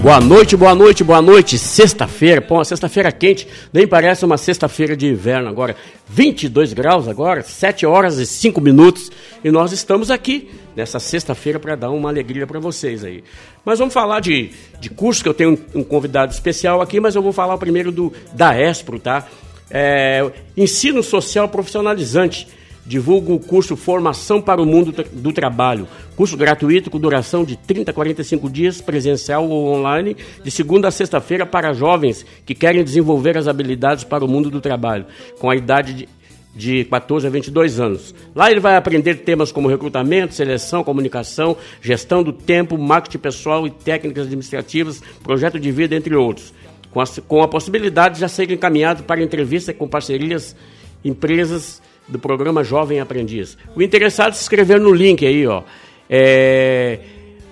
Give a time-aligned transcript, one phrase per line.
[0.00, 1.58] Boa noite, boa noite, boa noite.
[1.58, 5.76] Sexta-feira, pô, sexta-feira quente, nem parece uma sexta-feira de inverno agora.
[6.08, 9.10] 22 graus agora, 7 horas e 5 minutos.
[9.44, 13.22] E nós estamos aqui nessa sexta-feira para dar uma alegria para vocês aí.
[13.62, 17.14] Mas vamos falar de, de curso, que eu tenho um, um, convidado especial aqui, mas
[17.14, 19.28] eu vou falar primeiro do da Espro, tá?
[19.70, 20.24] É,
[20.56, 22.48] ensino social profissionalizante
[22.86, 25.88] divulga o curso Formação para o Mundo do Trabalho.
[26.14, 30.90] Curso gratuito com duração de 30 a 45 dias, presencial ou online, de segunda a
[30.90, 35.04] sexta-feira para jovens que querem desenvolver as habilidades para o mundo do trabalho,
[35.40, 36.08] com a idade de,
[36.54, 38.14] de 14 a 22 anos.
[38.34, 43.70] Lá ele vai aprender temas como recrutamento, seleção, comunicação, gestão do tempo, marketing pessoal e
[43.70, 46.54] técnicas administrativas, projeto de vida, entre outros.
[46.92, 50.56] Com a, com a possibilidade de já ser encaminhado para entrevista com parcerias,
[51.04, 53.58] empresas do programa Jovem Aprendiz.
[53.74, 55.62] O interessado se inscrever no link aí, ó.
[56.08, 57.00] É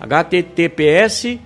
[0.01, 1.39] https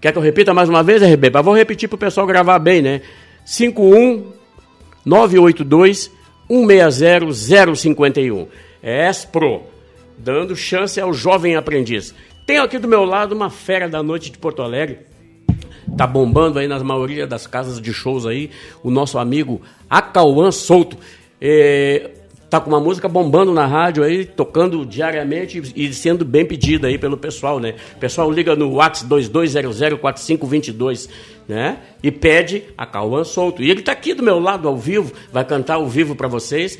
[0.01, 1.29] Quer que eu repita mais uma vez, RB?
[1.29, 3.01] Mas vou repetir para o pessoal gravar bem, né?
[3.45, 4.31] 51
[5.05, 6.09] 982
[6.47, 8.47] 160 051.
[8.81, 9.63] É ESPRO,
[10.17, 12.13] dando chance ao jovem aprendiz.
[12.45, 14.99] Tenho aqui do meu lado uma fera da noite de Porto Alegre.
[15.97, 18.49] Tá bombando aí nas maioria das casas de shows aí,
[18.81, 20.97] o nosso amigo Acauã Souto.
[21.39, 22.11] É,
[22.53, 26.99] tá com uma música bombando na rádio aí, tocando diariamente e sendo bem pedida aí
[26.99, 27.73] pelo pessoal, né?
[27.95, 31.09] O pessoal liga no WhatsApp 22004522,
[31.47, 31.79] né?
[32.03, 33.63] E pede a Cauã Solto.
[33.63, 36.77] E ele tá aqui do meu lado ao vivo, vai cantar ao vivo para vocês.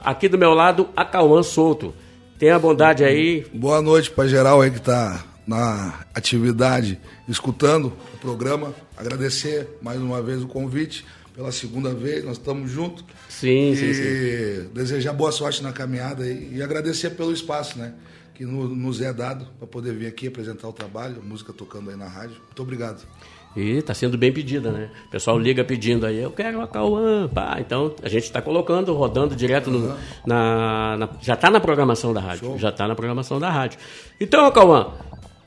[0.00, 1.92] Aqui do meu lado, a Cauã Solto.
[2.38, 3.44] Tenha bondade aí.
[3.52, 8.72] Boa noite para geral aí que tá na atividade, escutando o programa.
[8.96, 11.04] Agradecer mais uma vez o convite
[11.36, 13.04] pela segunda vez, nós estamos juntos.
[13.28, 14.70] Sim, e sim, sim.
[14.72, 17.92] desejar boa sorte na caminhada e, e agradecer pelo espaço, né?
[18.34, 21.96] Que no, nos é dado para poder vir aqui apresentar o trabalho, música tocando aí
[21.96, 22.36] na rádio.
[22.46, 23.06] Muito obrigado.
[23.54, 24.90] E está sendo bem pedida, né?
[25.08, 27.56] O pessoal liga pedindo aí, eu quero a Cauã, pá.
[27.60, 29.94] Então a gente está colocando, rodando direto no,
[30.26, 32.40] na, na, Já está na programação da rádio.
[32.40, 32.58] Show.
[32.58, 33.78] Já está na programação da rádio.
[34.18, 34.92] Então, Cauã,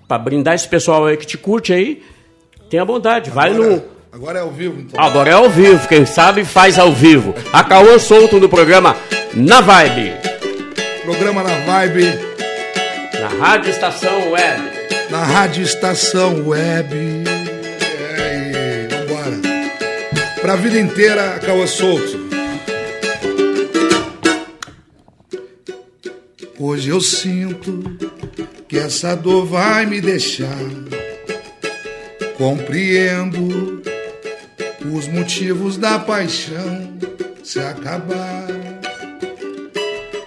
[0.08, 2.04] para brindar esse pessoal aí que te curte aí,
[2.70, 3.54] tenha bondade, Agora...
[3.54, 5.00] vai no Agora é ao vivo, então.
[5.00, 7.36] Agora é ao vivo, quem sabe faz ao vivo.
[7.54, 8.98] A Cauã Solto no programa
[9.36, 10.14] Na Vibe.
[11.04, 12.06] Programa Na Vibe.
[13.20, 14.62] Na Rádio Estação Web.
[15.12, 16.96] Na Rádio Estação Web.
[18.18, 19.40] É, e vambora.
[20.42, 22.30] Pra vida inteira, a Cauã Solto.
[26.58, 27.84] Hoje eu sinto
[28.68, 30.58] que essa dor vai me deixar.
[32.38, 33.84] Compreendo
[34.94, 36.98] os motivos da paixão
[37.44, 38.48] se acabar,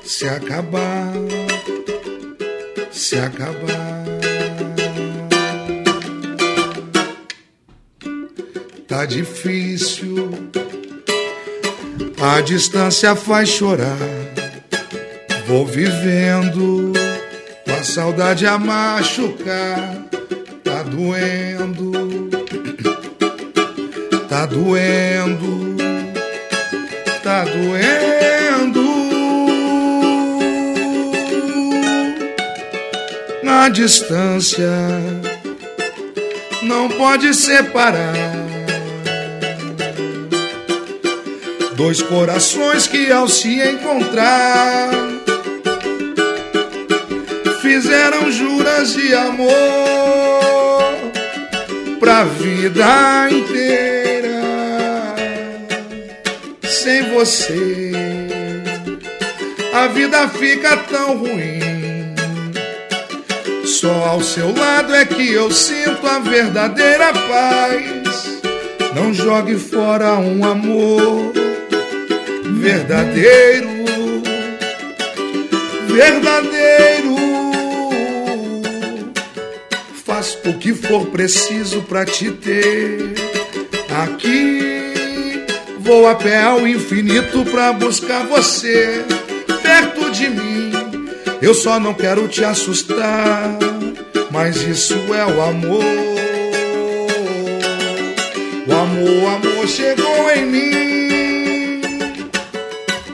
[0.03, 1.13] se acabar,
[2.91, 4.05] se acabar.
[8.89, 10.31] Tá difícil,
[12.21, 13.97] a distância faz chorar.
[15.47, 16.93] Vou vivendo
[17.65, 20.07] com a saudade a machucar,
[20.63, 21.92] tá doendo
[24.33, 25.77] Tá doendo,
[27.23, 28.83] tá doendo.
[33.43, 34.71] Na distância
[36.63, 38.15] não pode separar
[41.77, 44.89] dois corações que ao se encontrar
[47.61, 49.53] fizeram juras de amor
[52.01, 53.92] pra vida inteira
[57.25, 57.93] você
[59.73, 61.61] a vida fica tão ruim.
[63.65, 68.41] Só ao seu lado é que eu sinto a verdadeira paz.
[68.97, 71.33] Não jogue fora um amor
[72.61, 73.69] verdadeiro,
[75.87, 77.17] verdadeiro.
[80.05, 83.15] Faz o que for preciso para te ter
[84.05, 84.72] aqui.
[85.83, 89.05] Vou a pé ao infinito pra buscar você
[89.63, 90.73] perto de mim.
[91.41, 93.59] Eu só não quero te assustar,
[94.31, 95.83] mas isso é o amor.
[98.65, 101.83] O amor, o amor chegou em mim.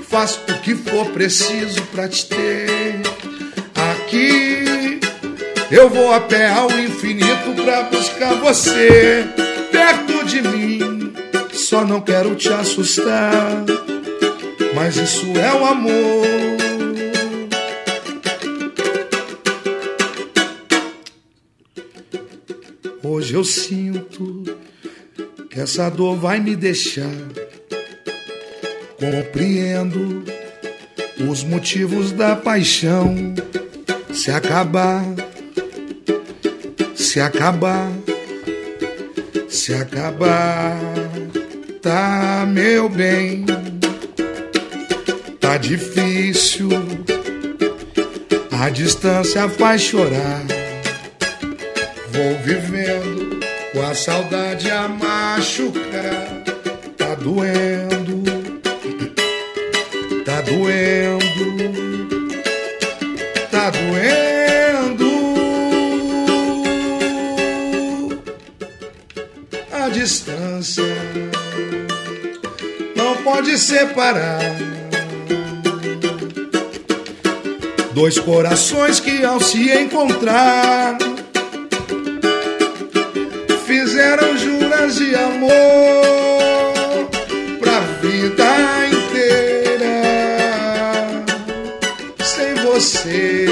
[0.07, 3.01] Faço o que for preciso pra te ter
[3.93, 5.01] aqui.
[5.71, 9.27] Eu vou a pé ao infinito pra buscar você
[9.73, 10.68] perto de mim.
[11.69, 13.63] Só não quero te assustar,
[14.75, 16.27] mas isso é o amor.
[23.03, 24.45] Hoje eu sinto
[25.51, 27.05] que essa dor vai me deixar.
[28.99, 30.25] Compreendo
[31.31, 33.15] os motivos da paixão.
[34.11, 35.05] Se acabar,
[36.95, 37.93] se acabar,
[39.51, 40.81] se acabar,
[41.89, 43.47] tá meu bem.
[45.41, 46.69] Tá difícil,
[48.53, 50.43] a distância faz chorar.
[52.13, 53.41] Vou vivendo
[53.73, 56.45] com a saudade a machucar.
[56.99, 57.88] Tá doendo,
[69.93, 70.85] Distância
[72.95, 74.39] não pode separar.
[77.93, 80.99] Dois corações que ao se encontrar
[83.67, 85.51] fizeram juras de amor
[87.59, 88.45] pra vida
[88.93, 90.03] inteira.
[92.25, 93.47] Sem você,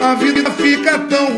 [0.00, 1.31] a vida fica tão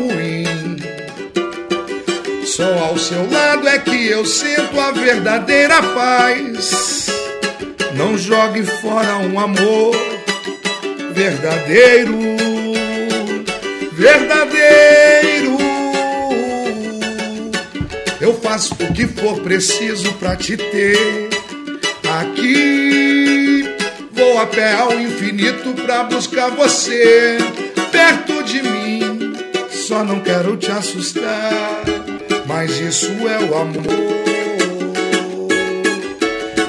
[3.05, 7.05] seu lado é que eu sinto a verdadeira paz.
[7.95, 9.95] Não jogue fora um amor
[11.13, 12.17] verdadeiro,
[13.93, 15.55] verdadeiro.
[18.19, 21.29] Eu faço o que for preciso pra te ter
[22.19, 23.69] aqui.
[24.13, 27.37] Vou a pé ao infinito pra buscar você
[27.91, 29.35] perto de mim.
[29.69, 31.83] Só não quero te assustar,
[32.55, 33.83] mas isso é o amor.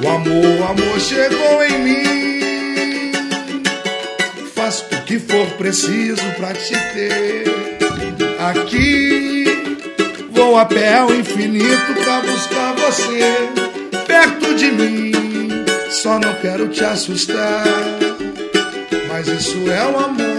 [0.03, 3.13] O amor, o amor chegou em mim.
[4.53, 7.45] Faço o que for preciso pra te ter
[8.51, 9.45] aqui.
[10.33, 13.49] Vou a pé ao infinito pra buscar você
[14.09, 15.13] perto de mim.
[15.89, 17.63] Só não quero te assustar,
[19.09, 20.36] mas isso é o amor.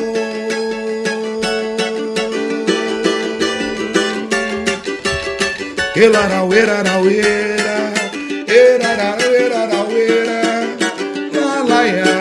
[5.97, 7.77] Elarauerarauera,
[8.47, 10.41] erarauerarauera,
[11.33, 12.15] la la ya,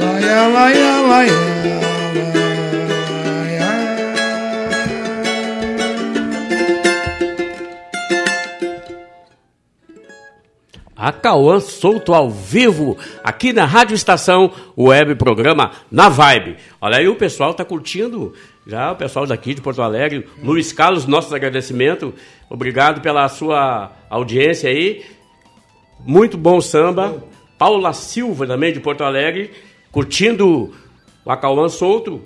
[0.00, 1.50] la ya la ya la ya.
[10.96, 16.56] A Cauã solto ao vivo aqui na Rádio Estação Web Programa Na Vibe.
[16.80, 18.34] Olha aí, o pessoal tá curtindo,
[18.66, 20.28] já o pessoal daqui de Porto Alegre.
[20.42, 22.12] Luiz Carlos, nossos agradecimentos.
[22.50, 25.04] Obrigado pela sua audiência aí.
[26.04, 27.22] Muito bom samba.
[27.58, 29.50] Paula Silva, também de Porto Alegre,
[29.92, 30.72] curtindo
[31.24, 32.20] o Acauã solto.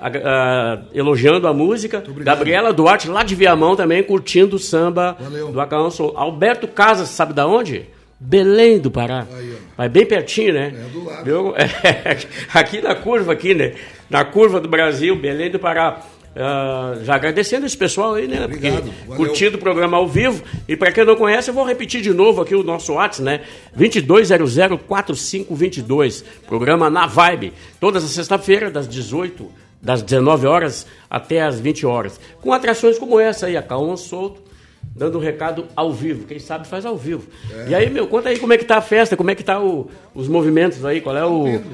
[0.00, 2.00] a- a- elogiando a música.
[2.18, 5.50] Gabriela Duarte, lá de Viamão, também curtindo o samba Valeu.
[5.50, 6.16] do Acauã Solto.
[6.16, 7.84] Alberto Casas, sabe da onde?
[8.20, 9.26] Belém do Pará.
[9.36, 9.58] Aí, ó.
[9.76, 10.72] Mas bem pertinho, né?
[10.72, 11.24] É, do lado.
[11.24, 11.52] Viu?
[11.58, 12.16] É,
[12.54, 13.74] aqui na curva, aqui, né?
[14.08, 16.00] Na curva do Brasil, Belém do Pará.
[16.36, 18.44] Ah, já agradecendo esse pessoal aí, né?
[18.44, 20.44] Obrigado, curtindo o programa ao vivo.
[20.68, 23.40] E para quem não conhece, eu vou repetir de novo aqui o nosso WhatsApp, né?
[23.76, 26.24] 22004522.
[26.46, 27.52] Programa Na Vibe.
[27.80, 29.50] Todas as sexta-feiras, das 18,
[29.82, 32.20] das 19 horas até as 20 horas.
[32.40, 34.46] Com atrações como essa aí, a Caon Solto.
[34.94, 37.24] Dando um recado ao vivo, quem sabe faz ao vivo.
[37.52, 37.66] É.
[37.70, 39.60] E aí, meu, conta aí como é que tá a festa, como é que tá
[39.60, 41.46] o- os movimentos aí, qual é o.
[41.48, 41.64] Indo.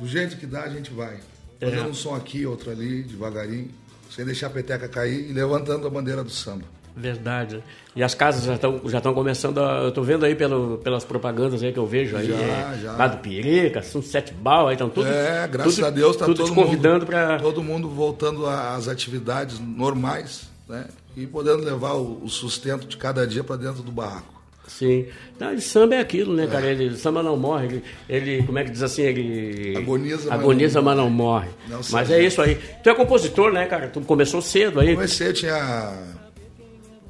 [0.00, 1.16] Do jeito que dá, a gente vai.
[1.60, 3.70] Fazendo um som aqui, outro ali, devagarinho,
[4.16, 6.64] sem deixar a peteca cair e levantando a bandeira do samba.
[6.96, 7.62] Verdade.
[7.94, 11.04] E as casas já estão já estão começando a, eu estou vendo aí pelo, pelas
[11.04, 12.92] propagandas aí que eu vejo aí, Já, é, já.
[12.92, 16.24] lá do Pirica, são sete bal, aí estão tudo É, graças tudo- a Deus está
[16.24, 20.86] todo convidando mundo, para todo mundo voltando às atividades normais, né?
[21.14, 24.35] E podendo levar o, o sustento de cada dia para dentro do barraco.
[24.66, 25.06] Sim.
[25.38, 26.66] Não, samba é aquilo, né, cara?
[26.66, 27.66] Ele, samba não morre.
[27.66, 29.02] Ele, ele, como é que diz assim?
[29.02, 29.76] Ele.
[29.76, 31.48] Agoniza, mas agoniza, não- mas não morre.
[31.68, 32.56] Não mas é isso aí.
[32.82, 33.88] Tu é compositor, né, cara?
[33.88, 34.94] Tu começou cedo aí.
[34.94, 36.14] Comecei, eu tinha.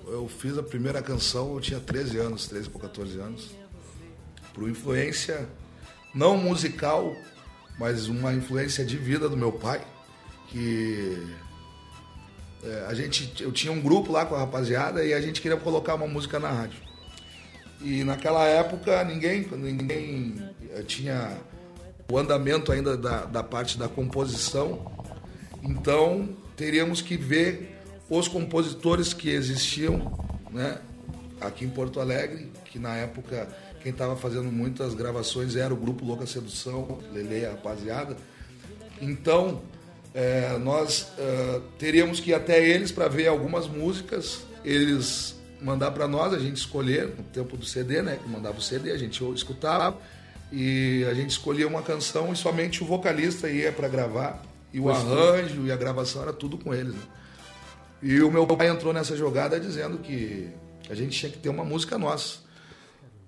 [0.06, 3.50] Eu fiz a primeira canção, eu tinha 13 anos, 13 por 14 anos.
[4.54, 5.48] Por influência,
[6.14, 7.14] não musical,
[7.78, 9.80] mas uma influência de vida do meu pai.
[10.48, 11.18] Que
[12.64, 15.56] é, a gente, eu tinha um grupo lá com a rapaziada e a gente queria
[15.56, 16.85] colocar uma música na rádio.
[17.80, 20.34] E naquela época ninguém, ninguém
[20.72, 21.38] eh, tinha
[22.10, 24.90] o andamento ainda da, da parte da composição.
[25.62, 27.76] Então teríamos que ver
[28.08, 30.12] os compositores que existiam,
[30.50, 30.78] né?
[31.40, 33.46] Aqui em Porto Alegre, que na época
[33.82, 38.16] quem estava fazendo muitas gravações era o grupo Louca Sedução, Lele a rapaziada.
[39.00, 39.60] Então
[40.14, 46.06] eh, nós eh, teríamos que ir até eles para ver algumas músicas, eles mandar para
[46.06, 48.18] nós, a gente escolher, no tempo do CD, né?
[48.22, 49.98] Que mandava o CD, a gente escutava
[50.52, 54.90] e a gente escolhia uma canção e somente o vocalista ia para gravar e o
[54.90, 56.94] arranjo e a gravação era tudo com eles.
[56.94, 57.00] Né?
[58.02, 60.48] E o meu pai entrou nessa jogada dizendo que
[60.88, 62.38] a gente tinha que ter uma música nossa.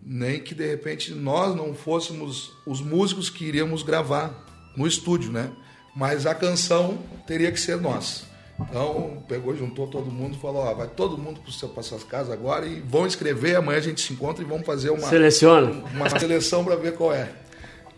[0.00, 5.50] Nem que de repente nós não fôssemos os músicos que iríamos gravar no estúdio, né?
[5.96, 8.24] Mas a canção teria que ser nossa.
[8.60, 11.40] Então pegou, juntou todo mundo e falou: ó, vai todo mundo
[11.72, 13.56] para suas casas agora e vão escrever.
[13.56, 15.70] Amanhã a gente se encontra e vamos fazer uma, Seleciona.
[15.94, 17.30] uma seleção para ver qual é.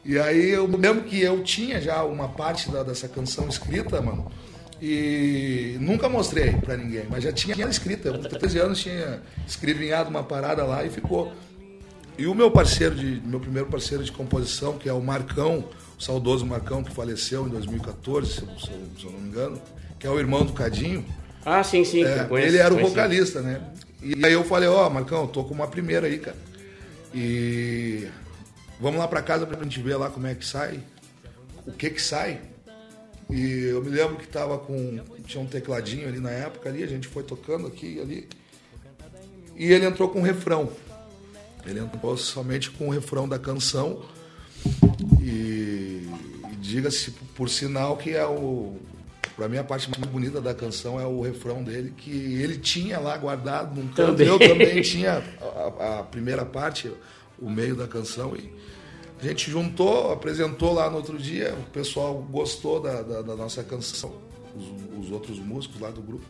[0.05, 4.31] E aí eu lembro que eu tinha já uma parte da- dessa canção escrita, mano.
[4.83, 8.09] E nunca mostrei para ninguém, mas já tinha escrita.
[8.09, 11.33] Eu, com 13 anos, tinha escrevinhado uma parada lá e ficou.
[12.17, 15.65] E o meu parceiro, de, meu primeiro parceiro de composição, que é o Marcão,
[15.99, 19.29] o saudoso Marcão, que faleceu em 2014, se eu, se eu- se eu não me
[19.29, 19.61] engano,
[20.01, 21.05] que é o irmão do Cadinho,
[21.45, 22.03] Ah, sim, sim.
[22.05, 23.61] é, conheço, ele era o vocalista, né?
[24.03, 26.37] E aí eu falei, ó, Marcão, eu tô com uma primeira aí, cara.
[27.15, 28.09] E
[28.81, 30.81] vamos lá pra casa pra gente ver lá como é que sai,
[31.67, 32.41] o que que sai.
[33.29, 34.99] E eu me lembro que tava com.
[35.27, 38.29] Tinha um tecladinho ali na época ali, a gente foi tocando aqui e ali.
[39.55, 40.71] E ele entrou com o refrão.
[41.67, 44.03] Ele entrou somente com o refrão da canção.
[45.21, 46.09] E,
[46.51, 48.79] e diga-se por sinal que é o.
[49.41, 53.01] Pra mim, a parte mais bonita da canção é o refrão dele, que ele tinha
[53.01, 54.09] lá guardado num canto.
[54.13, 54.27] Também.
[54.27, 56.93] Eu também tinha a, a- a primeira parte,
[57.39, 58.37] o meio da canção.
[58.37, 58.53] E
[59.19, 63.65] a gente juntou, apresentou lá no outro dia, o pessoal gostou da, da- da nossa
[63.65, 64.13] canção,
[64.55, 66.27] os, os outros músicos lá do grupo.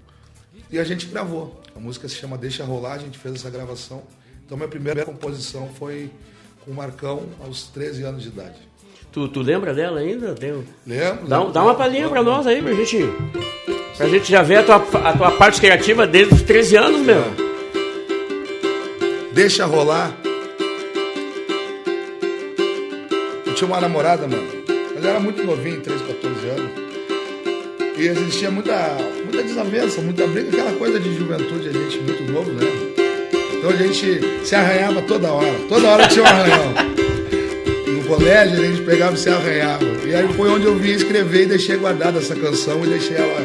[0.71, 1.61] E a gente gravou.
[1.75, 4.05] A música se chama Deixa Rolar, a gente fez essa gravação.
[4.47, 6.13] Então, minha primeira composição foi
[6.65, 8.70] com o Marcão aos 13 anos de idade.
[9.13, 10.35] Tu, tu lembra dela ainda?
[10.35, 10.53] Tem
[10.87, 11.27] Lembro?
[11.27, 11.75] Dá, lembro, dá uma lembro.
[11.75, 13.09] palhinha pra nós aí, pra gente.
[13.97, 17.23] Pra gente já ver a tua, a tua parte criativa desde os 13 anos, meu.
[19.33, 20.13] Deixa rolar.
[23.47, 24.47] Eu tinha uma namorada, mano.
[24.97, 26.71] Ela era muito novinha, 13, 14 anos.
[27.99, 32.51] E existia muita, muita desavença, muita briga, aquela coisa de juventude, a gente muito novo,
[32.53, 32.63] né?
[33.59, 35.53] Então a gente se arranhava toda hora.
[35.69, 36.75] Toda hora tinha um arranhão.
[38.11, 39.85] Colégio a gente pegava e se arranhava.
[40.05, 43.41] E aí foi onde eu vim escrever e deixei guardada essa canção e deixei ela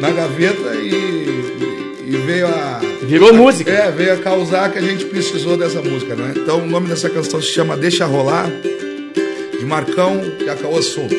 [0.00, 2.80] na gaveta e, e veio a.
[3.02, 3.70] Virou música.
[3.70, 6.32] É, veio a causar que a gente precisou dessa música, né?
[6.34, 8.50] Então o nome dessa canção se chama Deixa Rolar,
[9.58, 11.14] de Marcão e a Caoa Solto.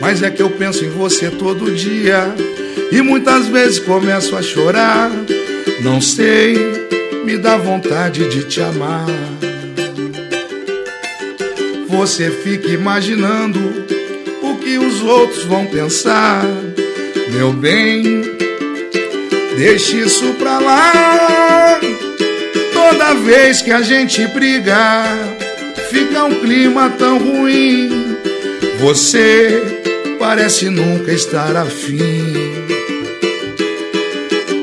[0.00, 2.34] Mas é que eu penso em você todo dia
[2.90, 5.10] e muitas vezes começo a chorar.
[5.82, 6.87] Não sei,
[7.28, 9.04] me dá vontade de te amar.
[11.86, 13.58] Você fica imaginando
[14.42, 16.42] o que os outros vão pensar.
[17.34, 18.22] Meu bem,
[19.58, 21.78] deixe isso pra lá.
[22.72, 25.14] Toda vez que a gente brigar,
[25.90, 28.16] fica um clima tão ruim.
[28.80, 29.82] Você
[30.18, 32.32] parece nunca estar afim.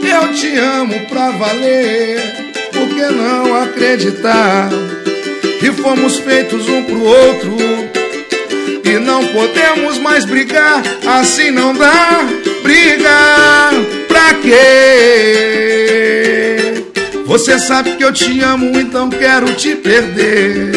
[0.03, 2.44] Eu te amo pra valer,
[2.95, 4.69] que não acreditar
[5.59, 7.57] que fomos feitos um pro outro
[8.83, 10.81] e não podemos mais brigar?
[11.05, 12.21] Assim não dá,
[12.63, 13.73] brigar
[14.07, 14.55] pra quê?
[17.25, 20.71] Você sabe que eu te amo, então quero te perder.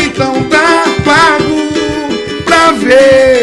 [0.00, 1.68] Então tá pago
[2.44, 3.36] pra ver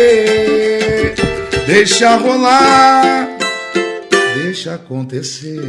[1.66, 3.33] Deixa rolar,
[4.64, 5.60] deixa acontecer.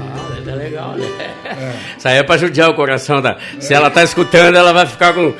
[0.00, 1.06] Ah, é legal, né?
[1.44, 1.74] É.
[1.96, 3.38] Isso aí é pra judiar o coração da.
[3.56, 3.60] É.
[3.60, 5.32] Se ela tá escutando, ela vai ficar com.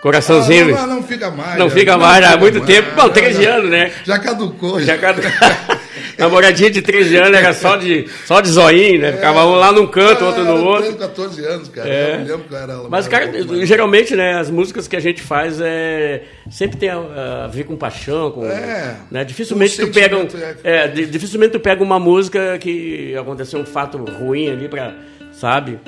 [0.00, 0.76] Coraçãozinho.
[0.76, 1.58] Ah, não, não, fica mais.
[1.58, 2.90] Não fica mais, há muito mais, tempo.
[2.96, 3.92] Bom, 13 anos, né?
[4.04, 4.80] Já caducou.
[4.80, 5.30] Já, já caducou.
[6.22, 9.12] Namoradinha de 13 anos era só de, só de zoinho, né?
[9.12, 10.94] Ficava um lá num canto, outro no outro.
[10.94, 11.88] 13, 14 anos, cara.
[11.88, 12.14] É.
[12.14, 15.00] Eu me lembro que eu era Mas, cara, um geralmente, né, as músicas que a
[15.00, 18.46] gente faz é, sempre tem a, a ver com paixão, com.
[18.46, 18.96] É.
[19.10, 19.24] Né?
[19.24, 20.16] Dificilmente tu pega.
[20.16, 20.28] Um,
[20.62, 24.94] é, dificilmente tu pega uma música que aconteceu um fato ruim ali pra.
[25.32, 25.78] Sabe?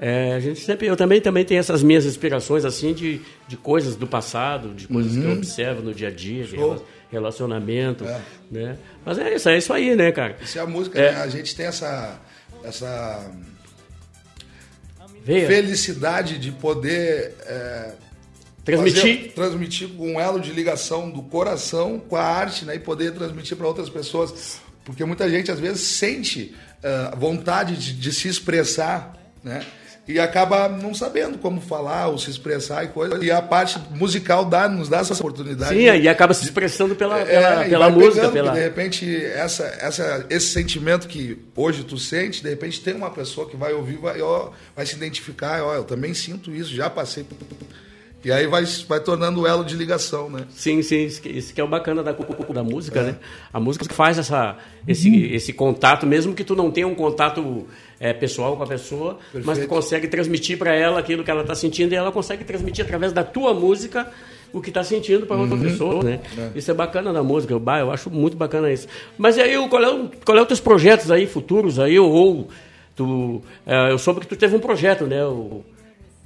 [0.00, 3.96] É, a gente sempre, eu também, também tenho essas minhas inspirações assim de, de coisas
[3.96, 5.20] do passado, de coisas uhum.
[5.20, 5.38] que eu uhum.
[5.38, 6.44] observo no dia a dia,
[7.10, 8.20] relacionamento, é.
[8.50, 8.78] né?
[9.04, 10.36] Mas é isso, é isso aí, né, cara?
[10.40, 11.12] Isso é a música, é.
[11.12, 11.22] Né?
[11.22, 12.20] A gente tem essa
[12.64, 13.30] essa
[15.24, 17.92] felicidade de poder é,
[18.64, 22.76] transmitir fazer, transmitir um elo de ligação do coração com a arte, né?
[22.76, 27.92] E poder transmitir para outras pessoas, porque muita gente às vezes sente uh, vontade de,
[27.94, 29.64] de se expressar, né?
[30.08, 33.22] E acaba não sabendo como falar ou se expressar e coisa.
[33.22, 35.74] E a parte musical dá, nos dá essa oportunidade.
[35.74, 38.14] Sim, e acaba se expressando pela, pela, é, pela música.
[38.14, 38.52] Pegando, pela...
[38.52, 43.46] De repente, essa, essa, esse sentimento que hoje tu sente, de repente tem uma pessoa
[43.50, 47.26] que vai ouvir, vai, ó, vai se identificar, ó, eu também sinto isso, já passei.
[48.24, 50.40] E aí vai, vai tornando o elo de ligação, né?
[50.50, 53.02] Sim, sim, isso que, é o bacana da, da música, é.
[53.04, 53.16] né?
[53.52, 54.56] A música faz essa,
[54.88, 55.34] esse, uhum.
[55.34, 57.66] esse contato, mesmo que tu não tenha um contato
[58.00, 59.46] é, pessoal com a pessoa, Perfeito.
[59.46, 62.84] mas tu consegue transmitir para ela aquilo que ela está sentindo e ela consegue transmitir
[62.84, 64.10] através da tua música
[64.52, 65.62] o que está sentindo para outra uhum.
[65.62, 66.20] pessoa, né?
[66.36, 66.58] É.
[66.58, 68.88] Isso é bacana na música, eu, eu acho muito bacana isso.
[69.16, 72.48] Mas aí, qual é, qual é os teus projetos aí, futuros aí, ou
[72.96, 75.24] tu, é, eu soube que tu teve um projeto, né?
[75.24, 75.62] O,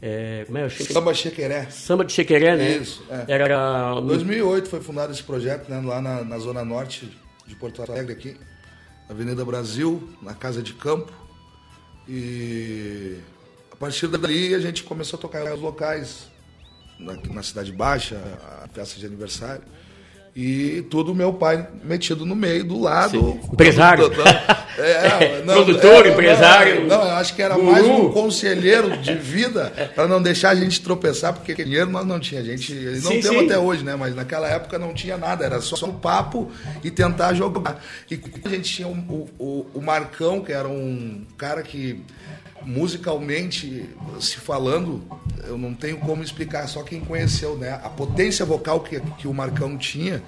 [0.04, 0.68] é, como é?
[0.68, 1.70] Samba Chequeré.
[1.70, 2.76] Samba de Chequeré, né?
[2.78, 3.04] Isso.
[3.08, 3.32] É.
[3.32, 4.00] Era...
[4.00, 5.80] 2008 foi fundado esse projeto, né?
[5.80, 7.08] Lá na, na zona norte
[7.46, 8.36] de Porto Alegre, aqui.
[9.08, 11.12] Avenida Brasil, na Casa de Campo.
[12.08, 13.16] E
[13.70, 16.28] a partir dali a gente começou a tocar em locais,
[16.98, 18.20] na, na Cidade Baixa,
[18.64, 19.62] a festa de aniversário.
[20.34, 23.20] E tudo meu pai metido no meio, do lado.
[23.20, 23.40] Sim.
[23.52, 24.10] Empresário.
[24.78, 26.86] É, não, Produtor, é, empresário.
[26.86, 30.80] Não, eu acho que era mais um conselheiro de vida para não deixar a gente
[30.80, 32.40] tropeçar, porque dinheiro nós não tinha.
[32.40, 33.44] A gente não sim, temos sim.
[33.44, 33.94] até hoje, né?
[33.94, 36.50] Mas naquela época não tinha nada, era só o papo
[36.82, 37.84] e tentar jogar.
[38.10, 42.02] E a gente tinha um, o, o, o Marcão, que era um cara que
[42.64, 43.88] musicalmente
[44.20, 45.02] se falando,
[45.44, 47.72] eu não tenho como explicar, só quem conheceu, né?
[47.82, 50.22] A potência vocal que, que o Marcão tinha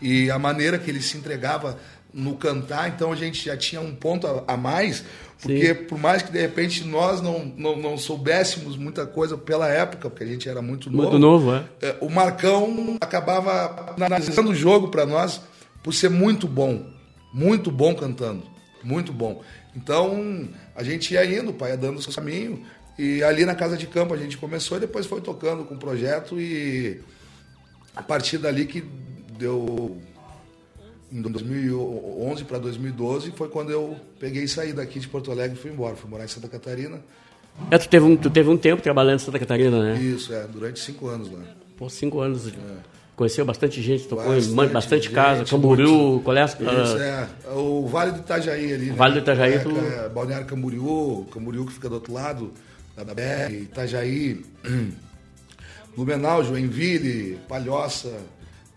[0.00, 1.78] e a maneira que ele se entregava
[2.12, 5.04] no cantar, então a gente já tinha um ponto a, a mais,
[5.42, 5.84] porque Sim.
[5.84, 10.22] por mais que de repente nós não, não, não, soubéssemos muita coisa pela época, porque
[10.22, 11.64] a gente era muito novo, muito novo é.
[11.82, 15.40] é o Marcão acabava analisando o jogo para nós
[15.82, 16.86] por ser muito bom,
[17.32, 18.44] muito bom cantando,
[18.84, 19.42] muito bom.
[19.74, 22.64] Então a gente ia indo, o pai ia dando o caminho.
[22.98, 25.78] E ali na casa de campo a gente começou e depois foi tocando com o
[25.78, 27.00] projeto e
[27.94, 28.84] a partir dali que
[29.36, 30.00] deu
[31.10, 35.60] em 2011 para 2012 foi quando eu peguei e saí daqui de Porto Alegre e
[35.60, 35.96] fui embora.
[35.96, 37.00] Fui morar em Santa Catarina.
[37.70, 40.00] É, tu teve um, tu teve um tempo trabalhando em Santa Catarina, né?
[40.00, 41.40] Isso, é, durante cinco anos lá.
[41.76, 42.48] Pô, cinco anos.
[42.48, 42.52] É.
[43.16, 47.28] Conheceu bastante gente, tocou bastante, em bastante gente, casa, Camboriú, qual é Isso, é.
[47.54, 48.86] O Vale do Itajaí ali.
[48.86, 48.96] Né?
[48.96, 49.54] Vale do Itajaí.
[49.54, 49.70] É, tu...
[49.70, 52.52] é, Balneário Camboriú, Camboriú que fica do outro lado,
[52.96, 54.44] da BR, Itajaí,
[55.94, 58.12] Blumenau, Joinville, Palhoça,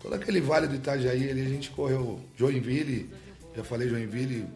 [0.00, 2.20] todo aquele Vale do Itajaí ali a gente correu.
[2.36, 3.10] Joinville,
[3.56, 4.46] já falei Joinville,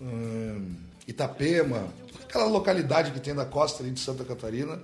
[0.00, 0.76] hum,
[1.08, 1.88] Itapema,
[2.22, 4.78] aquela localidade que tem na costa ali de Santa Catarina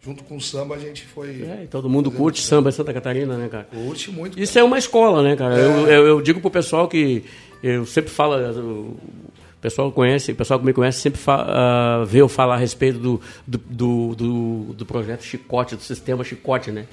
[0.00, 1.42] junto com o samba a gente foi.
[1.42, 3.64] É, todo mundo curte samba em Santa Catarina, né, cara?
[3.64, 4.34] Curte muito.
[4.34, 4.44] Cara.
[4.44, 5.58] Isso é uma escola, né, cara?
[5.58, 5.64] É.
[5.64, 7.24] Eu, eu, eu, digo pro pessoal que
[7.62, 8.36] eu sempre falo.
[8.36, 12.58] O pessoal conhece, o pessoal que me conhece sempre fala, uh, vê eu falar a
[12.58, 16.86] respeito do, do, do, do, do projeto Chicote, do sistema Chicote, né?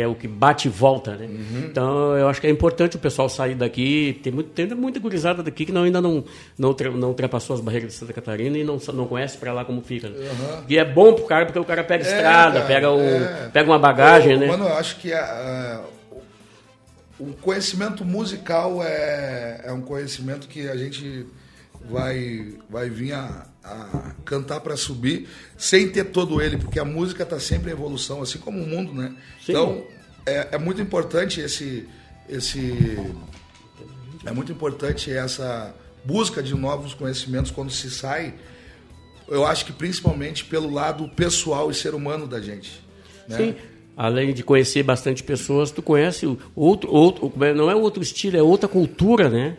[0.00, 1.26] Que é o que bate e volta, né?
[1.26, 1.66] Uhum.
[1.66, 4.18] Então, eu acho que é importante o pessoal sair daqui.
[4.22, 6.24] Tem, muito, tem muita gurizada daqui que não, ainda não,
[6.58, 9.82] não, não ultrapassou as barreiras de Santa Catarina e não, não conhece para lá como
[9.82, 10.08] fica.
[10.08, 10.16] Né?
[10.16, 10.64] Uhum.
[10.66, 13.50] E é bom pro cara, porque o cara pega é, estrada, cara, pega, um, é.
[13.52, 14.46] pega uma bagagem, né?
[14.46, 15.82] Mano, eu acho que a,
[17.18, 21.26] o conhecimento musical é, é um conhecimento que a gente
[21.90, 27.22] vai, vai vir a, a cantar para subir sem ter todo ele, porque a música
[27.22, 29.14] está sempre em evolução, assim como o mundo, né?
[29.44, 29.52] Sim.
[29.52, 29.84] Então
[30.26, 31.86] é, é, muito importante esse,
[32.28, 32.98] esse
[34.24, 38.34] é muito importante essa busca de novos conhecimentos quando se sai.
[39.28, 42.82] Eu acho que principalmente pelo lado pessoal e ser humano da gente.
[43.28, 43.36] Né?
[43.36, 43.54] Sim.
[43.96, 48.42] além de conhecer bastante pessoas, tu conhece outro, outro é, não é outro estilo, é
[48.42, 49.56] outra cultura, né?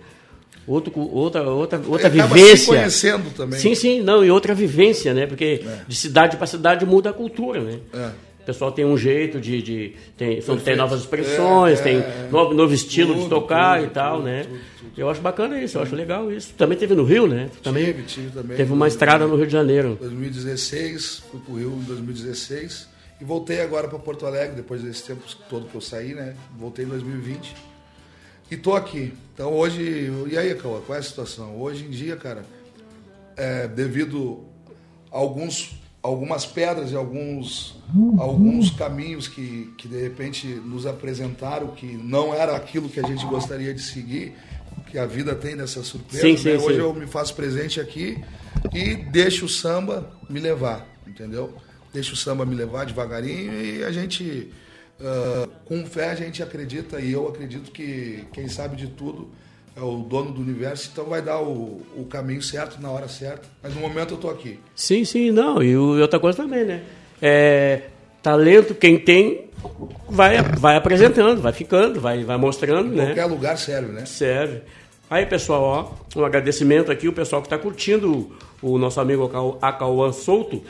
[0.67, 2.57] Outro, outra outra, outra vivência.
[2.57, 3.59] Se conhecendo também.
[3.59, 5.25] Sim, sim, não, e outra vivência, né?
[5.25, 5.81] Porque é.
[5.87, 7.79] de cidade para cidade muda a cultura, né?
[7.93, 8.11] É.
[8.41, 9.61] O pessoal tem um jeito de.
[9.61, 12.27] de tem, tem novas expressões, é, tem é.
[12.31, 14.45] novo, novo estilo tudo, de tocar tudo, e tal, tudo, né?
[14.97, 16.53] Eu acho bacana isso, eu acho legal isso.
[16.57, 17.49] Também teve no Rio, né?
[17.63, 18.57] Também tive, tive também.
[18.57, 19.97] Teve uma estrada no Rio de Janeiro.
[19.99, 22.87] 2016, fui pro Rio em 2016
[23.19, 26.35] e voltei agora para Porto Alegre, depois desse tempo todo que eu saí, né?
[26.57, 27.71] Voltei em 2020
[28.51, 29.13] e tô aqui.
[29.41, 31.59] Então hoje, e aí, Cauã, qual é a situação?
[31.59, 32.45] Hoje em dia, cara,
[33.35, 34.45] é, devido
[35.11, 37.75] a alguns algumas pedras e alguns,
[38.19, 43.25] alguns caminhos que, que de repente nos apresentaram que não era aquilo que a gente
[43.25, 44.35] gostaria de seguir,
[44.91, 46.21] que a vida tem dessa surpresa.
[46.21, 46.37] Sim, né?
[46.37, 46.81] sim, Hoje sim.
[46.81, 48.23] eu me faço presente aqui
[48.71, 51.51] e deixo o samba me levar, entendeu?
[51.91, 54.51] Deixo o samba me levar devagarinho e a gente,
[55.01, 59.29] uh, com fé, a gente acredita e eu acredito que quem sabe de tudo
[59.75, 63.47] é o dono do universo, então vai dar o, o caminho certo na hora certa.
[63.63, 64.59] Mas no momento eu estou aqui.
[64.75, 65.63] Sim, sim, não.
[65.63, 66.83] E outra coisa também, né?
[67.21, 67.83] É,
[68.21, 69.49] talento, quem tem,
[70.09, 73.05] vai, vai apresentando, vai ficando, vai, vai mostrando, em né?
[73.07, 74.05] Qualquer lugar serve, né?
[74.05, 74.61] Serve.
[75.09, 75.61] Aí, pessoal,
[76.15, 79.29] ó, um agradecimento aqui, o pessoal que está curtindo o, o nosso amigo
[79.61, 80.61] Acauã Souto.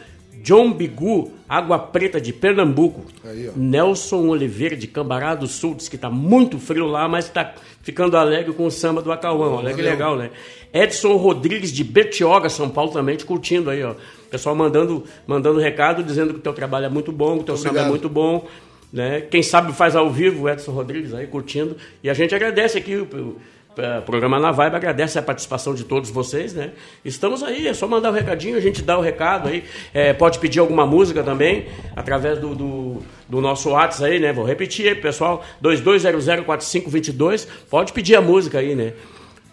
[0.44, 3.06] John Bigu, Água Preta de Pernambuco.
[3.24, 7.54] Aí, Nelson Oliveira de Cambará do Sul, diz que está muito frio lá, mas está
[7.82, 9.48] ficando alegre com o samba do Acauã.
[9.48, 10.32] Olha que legal, né?
[10.74, 13.96] Edson Rodrigues de Bertioga, São Paulo, também te curtindo aí, ó.
[14.30, 17.56] Pessoal mandando, mandando recado, dizendo que o teu trabalho é muito bom, que o teu
[17.56, 17.74] Obrigado.
[17.76, 18.48] samba é muito bom.
[18.92, 19.22] Né?
[19.22, 21.78] Quem sabe faz ao vivo o Edson Rodrigues aí curtindo.
[22.04, 23.38] E a gente agradece aqui o,
[23.78, 26.72] o programa Na Vibe agradece a participação de todos vocês, né?
[27.06, 29.64] Estamos aí, é só mandar o um recadinho, a gente dá o recado aí.
[29.94, 34.34] É, pode pedir alguma música também, através do, do, do nosso WhatsApp aí, né?
[34.34, 37.48] Vou repetir aí, pessoal, 22004522.
[37.70, 38.94] Pode pedir a música aí, né?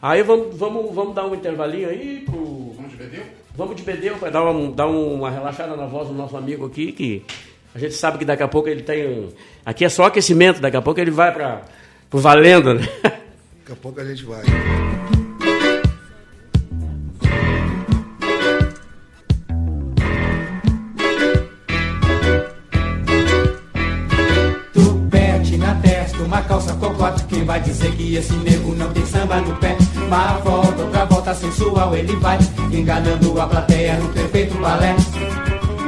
[0.03, 2.73] Aí vamos, vamos, vamos dar um intervalinho aí pro.
[2.77, 3.23] Vamos de Bedeu?
[3.57, 6.93] Vamos de Bedeu para dar, uma, dar uma relaxada na voz do nosso amigo aqui,
[6.93, 7.25] que
[7.75, 9.29] a gente sabe que daqui a pouco ele tem.
[9.65, 11.63] Aqui é só aquecimento, daqui a pouco ele vai para
[12.13, 12.83] o valendo, né?
[13.69, 14.43] Daqui a pouco a gente vai.
[24.73, 27.25] Tupete na testa, uma calça cocote.
[27.25, 29.77] Quem vai dizer que esse nego não tem samba no pé?
[29.97, 32.39] Uma volta, outra volta sensual, ele vai
[32.73, 34.97] enganando a plateia no perfeito balé.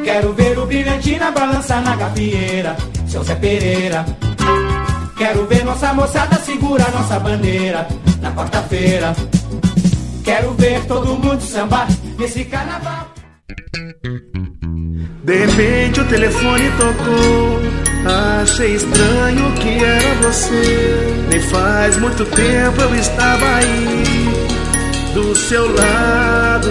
[0.04, 4.04] Quero ver o brilhantina balançar na gafieira, seu Zé Pereira.
[5.20, 7.86] Quero ver nossa moçada segurar nossa bandeira
[8.22, 9.14] na quarta-feira.
[10.24, 11.86] Quero ver todo mundo sambar
[12.18, 13.06] nesse carnaval.
[15.22, 17.60] De repente o telefone tocou.
[18.40, 21.26] Achei estranho que era você.
[21.28, 24.04] Nem faz muito tempo eu estava aí
[25.12, 26.70] do seu lado.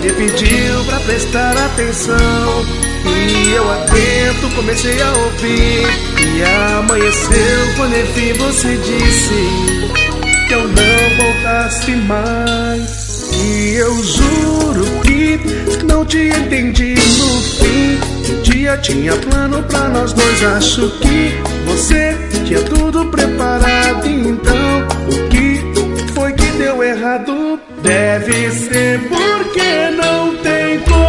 [0.00, 5.86] Me pediu pra prestar atenção e eu atento comecei a ouvir.
[6.34, 6.42] E
[6.78, 13.30] amanheceu quando enfim você disse Que eu não voltasse mais.
[13.32, 18.32] E eu juro que não te entendi no fim.
[18.32, 21.34] Um dia tinha plano pra nós dois Acho que
[21.66, 24.06] você tinha tudo preparado.
[24.06, 27.60] Então o que foi que deu errado?
[27.82, 31.05] Deve ser porque não tem de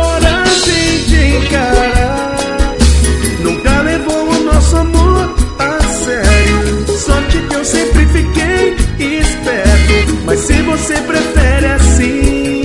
[3.44, 6.88] Nunca levou o nosso amor a sério.
[6.98, 8.76] Sorte que eu sempre fiquei
[9.20, 10.24] esperto.
[10.26, 12.64] Mas se você prefere assim,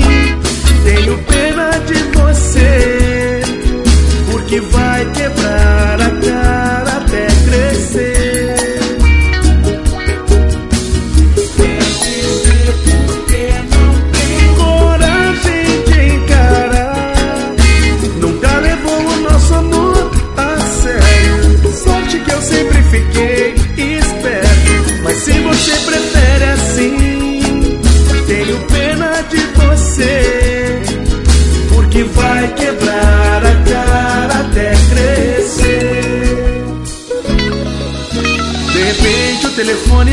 [0.84, 3.42] tenho pena de você.
[4.30, 6.51] Porque vai quebrar a cara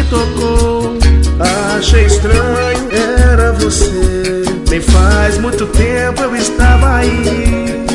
[0.10, 0.98] tocou.
[1.78, 4.44] Achei estranho, era você.
[4.70, 7.86] Nem faz muito tempo eu estava aí.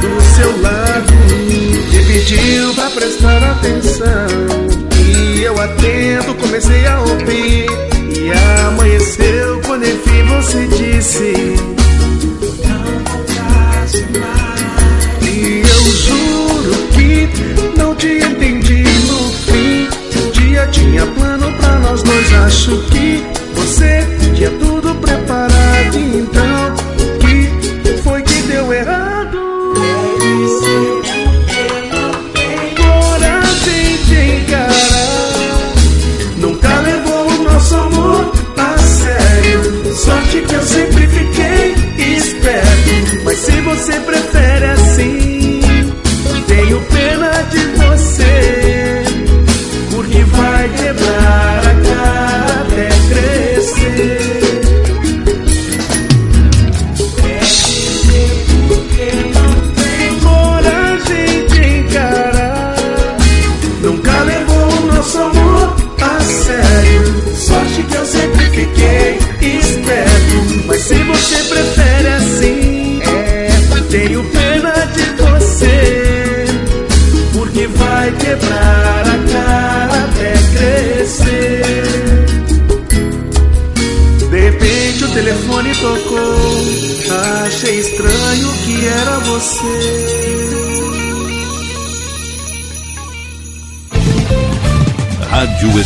[0.00, 4.26] Do seu lado, me pediu pra prestar atenção.
[5.36, 7.66] E eu atento, comecei a ouvir.
[8.10, 8.32] E
[8.66, 11.32] amanheceu quando enfim você disse:
[12.66, 14.44] Não mais.
[17.76, 18.33] não te
[20.74, 23.33] tinha plano pra nós dois, acho que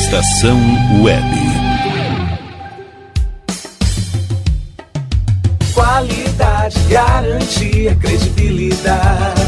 [0.08, 0.58] Estação
[1.02, 1.22] Web.
[5.74, 9.42] Qualidade, garantia, credibilidade.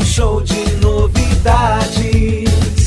[0.00, 2.16] Um show de novidades.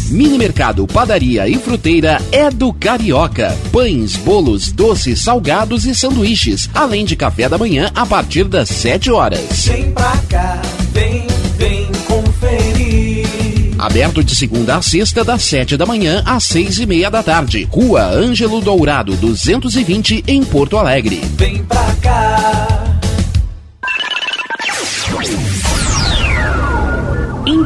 [0.09, 3.53] Mini Mercado, Padaria e Fruteira é do Carioca.
[3.69, 9.11] Pães, bolos, doces, salgados e sanduíches, além de café da manhã a partir das 7
[9.11, 9.65] horas.
[9.65, 9.91] Vem
[13.89, 17.67] Aberto de segunda a sexta, das 7 da manhã às 6 e meia da tarde.
[17.71, 21.19] Rua Ângelo Dourado, 220, em Porto Alegre.
[21.35, 22.88] Vem pra cá.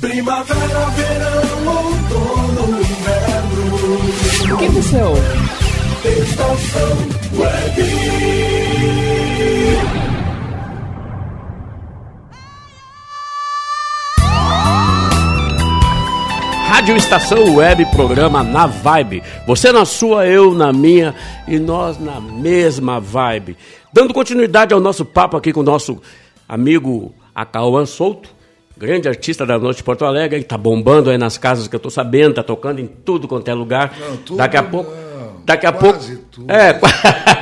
[0.00, 4.02] Primavera, verão, outono, inverno.
[4.42, 5.14] O que aconteceu?
[6.04, 6.98] Estação
[7.38, 8.13] Web.
[16.84, 19.22] Rádio Estação Web, programa na Vibe.
[19.46, 21.14] Você na sua, eu na minha
[21.48, 23.56] e nós na mesma vibe.
[23.90, 25.98] Dando continuidade ao nosso papo aqui com o nosso
[26.46, 28.28] amigo Acauã Souto,
[28.76, 31.80] grande artista da noite de Porto Alegre, que tá bombando aí nas casas que eu
[31.80, 33.96] tô sabendo, tá tocando em tudo quanto é lugar.
[33.98, 34.90] Não, tudo daqui a pouco.
[34.90, 36.28] não, Daqui a quase pouco.
[36.32, 36.52] tudo.
[36.52, 36.78] É,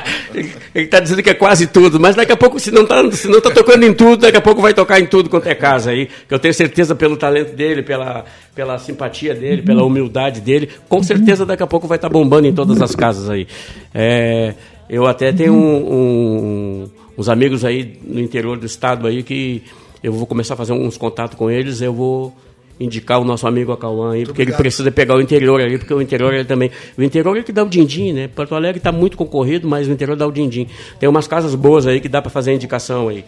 [0.73, 3.41] ele tá dizendo que é quase tudo, mas daqui a pouco, se não, tá, não
[3.41, 6.07] tá tocando em tudo, daqui a pouco vai tocar em tudo quanto é casa aí.
[6.27, 11.01] Que eu tenho certeza pelo talento dele, pela, pela simpatia dele, pela humildade dele, com
[11.03, 13.47] certeza daqui a pouco vai estar bombando em todas as casas aí.
[13.93, 14.53] É,
[14.89, 19.63] eu até tenho um- um- uns amigos aí no interior do estado aí que
[20.03, 22.35] eu vou começar a fazer uns contatos com eles, eu vou
[22.79, 24.55] indicar o nosso amigo Acauã aí, porque obrigado.
[24.55, 26.71] ele precisa pegar o interior ali, porque o interior ele também.
[26.97, 28.27] O interior é que dá o din-din, né?
[28.27, 30.67] Porto Alegre está muito concorrido, mas o interior dá o din-din.
[30.99, 33.23] Tem umas casas boas aí que dá para fazer indicação aí.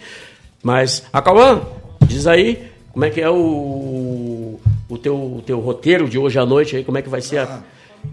[0.63, 1.61] Mas, Acauã,
[2.07, 6.45] diz aí como é que é o, o, teu, o teu roteiro de hoje à
[6.45, 7.63] noite aí, como é que vai ser a.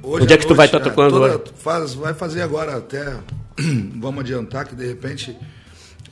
[0.03, 3.17] Hoje Onde é que tu vai estar tocando toda- faz, vai fazer agora até.
[3.97, 5.37] vamos adiantar que de repente,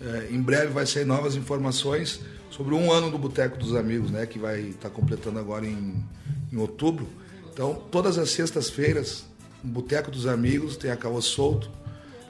[0.01, 2.21] é, em breve vai sair novas informações
[2.61, 4.27] sobre um ano do Boteco dos Amigos, né?
[4.27, 5.95] Que vai estar completando agora em,
[6.53, 7.09] em outubro.
[7.51, 9.25] Então, todas as sextas-feiras,
[9.65, 11.71] o Boteco dos Amigos tem a Caô Solto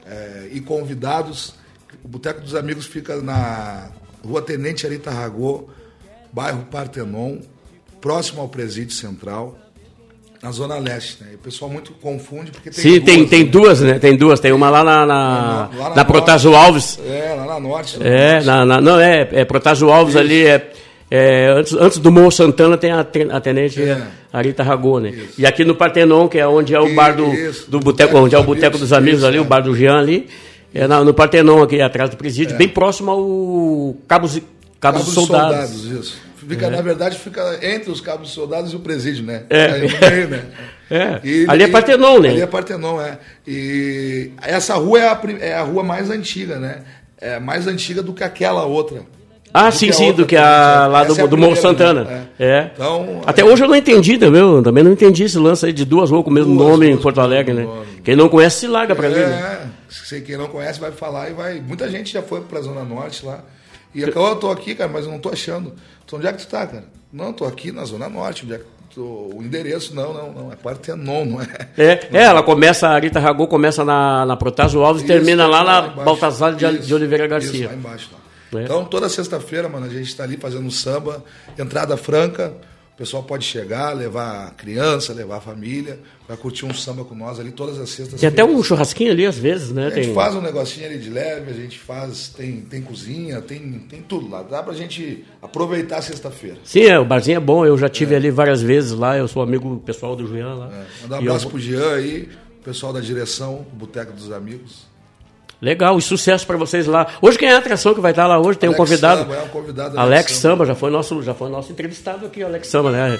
[0.05, 1.55] é, e convidados.
[2.01, 3.91] O Boteco dos Amigos fica na
[4.25, 5.67] Rua Tenente Arita Ragô,
[6.31, 7.39] bairro Partenon,
[7.99, 9.57] próximo ao Presídio Central
[10.41, 11.31] na Zona Leste, né?
[11.33, 13.49] E o pessoal muito confunde porque tem Sim, tem, duas, tem né?
[13.51, 13.99] duas, né?
[13.99, 14.39] Tem duas.
[14.39, 16.55] Tem uma lá na, na, Lá na- na Protásio.
[16.55, 16.97] Alves.
[17.05, 17.97] É, lá na norte.
[17.99, 18.45] lá É, norte.
[18.45, 20.69] na, na- não, é, é Protásio Alves ali, é,
[21.09, 24.01] é, antes, antes do Morro Santana tem a, a tenente É.
[24.31, 25.13] Arita Ragô, né?
[25.37, 28.33] E aqui no Partenon, que é onde é o bar do, Isso, do boteco, onde
[28.35, 29.41] é o Boteco dos Amigos isso, ali, é.
[29.41, 30.29] o bar do Jean ali,
[30.73, 34.43] é na- no Partenon aqui atrás do presídio, bem próximo ao Cabos, Cabos,
[34.79, 35.83] Cabos dos Soldados.
[35.85, 36.31] isso.
[36.47, 39.43] Fica, Na verdade, fica entre os cabos dos soldados e o presídio, né?
[39.49, 39.77] É.
[39.77, 40.41] Meio, né?
[40.93, 41.21] É.
[41.23, 42.29] E- Ali é Partenon, né?
[42.31, 43.17] Ali é Partenon, é.
[43.47, 46.79] E essa rua é a, é a rua mais antiga, né?
[47.21, 49.03] É mais antiga do que aquela outra.
[49.53, 50.91] Ah, Do sim, sim, outra do que a sabe?
[50.93, 52.03] lá do, é a do Morro primeira, Santana.
[52.05, 52.27] né?
[52.39, 52.69] É.
[52.73, 55.83] Então, Até é, hoje eu não entendi, também, também não entendi esse lance aí de
[55.83, 57.63] duas ruas com o mesmo Duas nome em Porto Alegre, né?
[57.63, 57.85] nome.
[58.03, 59.67] Quem não conhece se larga pra ali, né?
[59.89, 61.59] É, se quem não conhece vai falar e vai.
[61.59, 63.43] Muita gente já foi pra Zona Norte lá.
[63.93, 65.73] E eu tô aqui, cara, mas eu não tô achando.
[66.05, 66.85] Então onde é que tu tá, cara?
[67.11, 68.45] Não, tô aqui na Zona Norte.
[68.45, 68.63] Onde é que.
[68.99, 70.51] O endereço, não, não, não.
[70.51, 71.47] É Partenon, não é?
[71.77, 75.47] É, é, ela começa, a Rita Ragô começa na, na Protásio Alves e Isso, termina
[75.47, 76.01] lá na embaixo.
[76.03, 77.67] Baltazar de, Isso, de Oliveira Isso, Garcia.
[77.67, 78.09] lá embaixo.
[78.11, 78.59] Lá.
[78.59, 78.63] É.
[78.63, 81.23] Então, toda sexta-feira, mano, a gente está ali fazendo samba,
[81.57, 82.53] entrada franca.
[83.01, 87.15] O pessoal pode chegar, levar a criança, levar a família, para curtir um samba com
[87.15, 89.87] nós ali todas as sextas Tem até um churrasquinho ali às vezes, né?
[89.87, 90.13] A gente Tem...
[90.13, 93.59] faz um negocinho ali de leve, a gente faz, tem, tem cozinha, tem,
[93.89, 94.43] tem tudo lá.
[94.43, 96.57] Dá pra gente aproveitar a sexta-feira.
[96.63, 99.41] Sim, é, o barzinho é bom, eu já tive ali várias vezes lá, eu sou
[99.41, 100.65] amigo pessoal do Julián lá.
[101.01, 102.29] Mandar um eu abraço vou- pro Jean aí,
[102.63, 104.90] pessoal da direção, Boteco dos Amigos.
[105.61, 107.05] Legal, e sucesso pra vocês lá.
[107.21, 108.57] Hoje quem é a atração que vai estar lá hoje?
[108.57, 109.21] Tem um Alex convidado.
[109.21, 110.65] Samba, é um convidado, Alex, Alex Samba, Samba.
[110.65, 113.19] já foi nosso, já foi nosso entrevistado aqui, o Alex Samba, né?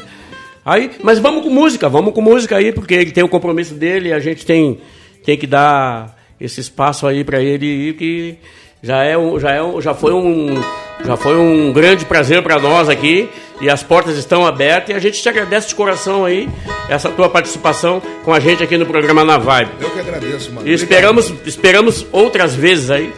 [0.65, 4.09] Aí, mas vamos com música, vamos com música aí, porque ele tem o compromisso dele,
[4.09, 4.79] e a gente tem,
[5.23, 8.37] tem que dar esse espaço aí pra ele que
[8.81, 10.59] já é um, já é um, já foi um,
[11.05, 13.29] já foi um grande prazer pra nós aqui,
[13.61, 16.49] e as portas estão abertas, e a gente te agradece de coração aí
[16.89, 19.71] essa tua participação com a gente aqui no programa Na Vibe.
[19.79, 20.67] Eu que agradeço, mano.
[20.67, 23.13] E esperamos, esperamos outras vezes aí,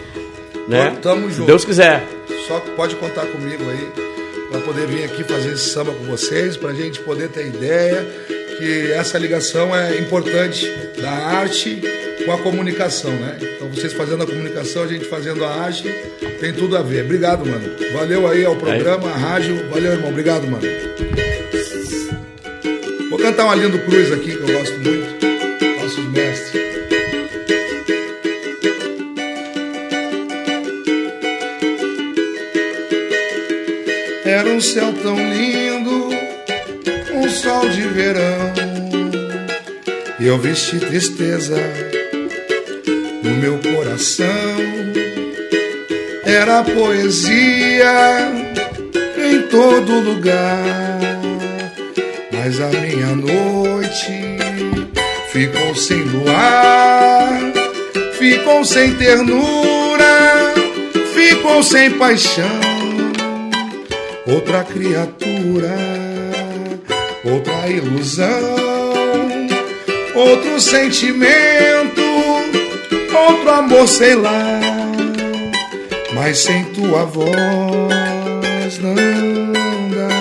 [0.68, 0.96] né?
[1.02, 1.48] Tamo- junto.
[1.48, 2.04] Deus quiser.
[2.48, 3.88] Só pode contar comigo aí
[4.52, 8.06] para poder vir aqui fazer esse samba com vocês, para a gente poder ter ideia
[8.64, 10.66] que essa ligação é importante
[11.02, 11.82] da arte
[12.26, 13.38] com a comunicação, né?
[13.42, 15.84] Então vocês fazendo a comunicação, a gente fazendo a arte,
[16.40, 17.04] tem tudo a ver.
[17.04, 17.76] Obrigado, mano.
[17.92, 19.70] Valeu aí ao programa, à rádio.
[19.70, 20.12] Valeu, irmão.
[20.12, 20.64] Obrigado, mano.
[23.10, 25.26] Vou cantar uma Lindo Cruz aqui que eu gosto muito.
[25.82, 26.64] Nossos mestres.
[34.26, 36.10] Era um céu tão lindo,
[37.14, 38.43] um sol de verão.
[40.26, 41.58] Eu vesti tristeza
[43.22, 44.26] no meu coração.
[46.24, 48.32] Era poesia
[49.18, 51.20] em todo lugar.
[52.32, 54.38] Mas a minha noite
[55.32, 57.40] ficou sem luar,
[58.14, 60.54] ficou sem ternura,
[61.14, 62.94] ficou sem paixão
[64.26, 65.76] outra criatura,
[67.26, 68.53] outra ilusão,
[70.16, 72.02] outro sentimento,
[73.14, 74.60] outro amor, sei lá,
[76.14, 77.30] mas sem tua voz
[78.80, 80.14] não dá.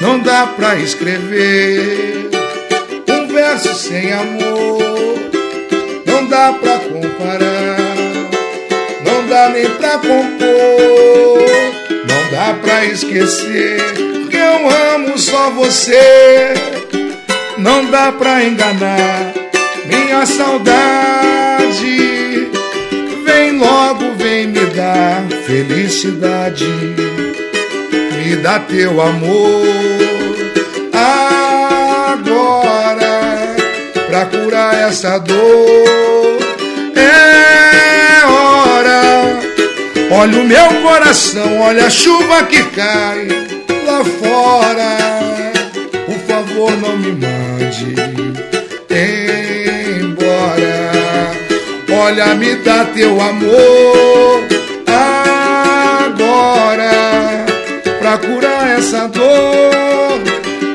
[0.00, 2.30] Não dá pra escrever
[3.08, 5.18] um verso sem amor,
[6.06, 7.86] não dá pra comparar
[9.04, 10.36] não dá nem pra compor,
[12.08, 14.05] não dá pra esquecer
[14.36, 16.52] que eu amo só você,
[17.56, 19.32] não dá pra enganar
[19.86, 20.76] minha saudade.
[23.24, 29.66] Vem logo, vem me dar felicidade, me dá teu amor
[32.12, 33.56] agora
[34.06, 36.36] pra curar essa dor.
[36.94, 39.00] É hora
[40.10, 43.55] Olha o meu coração, olha a chuva que cai
[43.96, 44.98] lá fora.
[46.04, 47.94] Por favor, não me mande
[50.00, 51.32] embora.
[51.90, 54.44] Olha, me dá teu amor
[56.08, 57.46] agora
[57.98, 60.20] pra curar essa dor.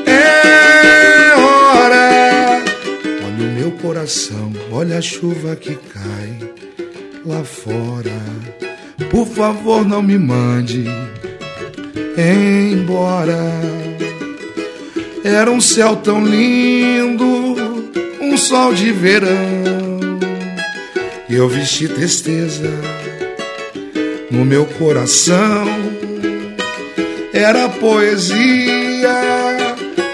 [0.06, 2.62] É hora.
[3.24, 6.38] Olha o meu coração, olha a chuva que cai
[7.24, 8.20] lá fora.
[9.10, 10.84] Por favor, não me mande
[12.16, 13.38] embora.
[15.24, 17.56] Era um céu tão lindo,
[18.20, 20.18] um sol de verão.
[21.30, 22.70] Eu vesti tristeza
[24.30, 25.66] no meu coração.
[27.32, 29.16] Era poesia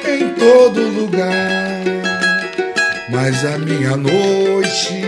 [0.07, 1.83] em todo lugar.
[3.11, 5.03] Mas a minha noite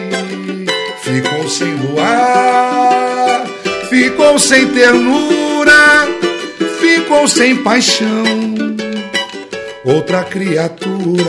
[1.03, 3.47] ficou sem luar,
[3.89, 6.09] ficou sem ternura,
[6.95, 8.25] ficou sem paixão.
[9.85, 11.25] Outra criatura,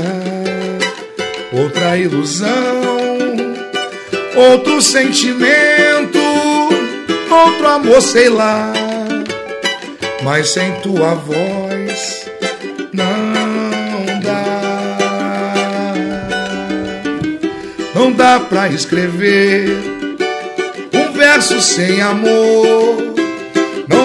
[1.53, 2.82] outra ilusão,
[4.36, 6.20] outro sentimento,
[7.30, 8.74] outro amor, sei lá.
[10.24, 12.30] Mas sem tua voz
[12.91, 15.93] não dá.
[17.95, 19.78] Não dá pra escrever
[20.93, 23.11] um verso sem amor.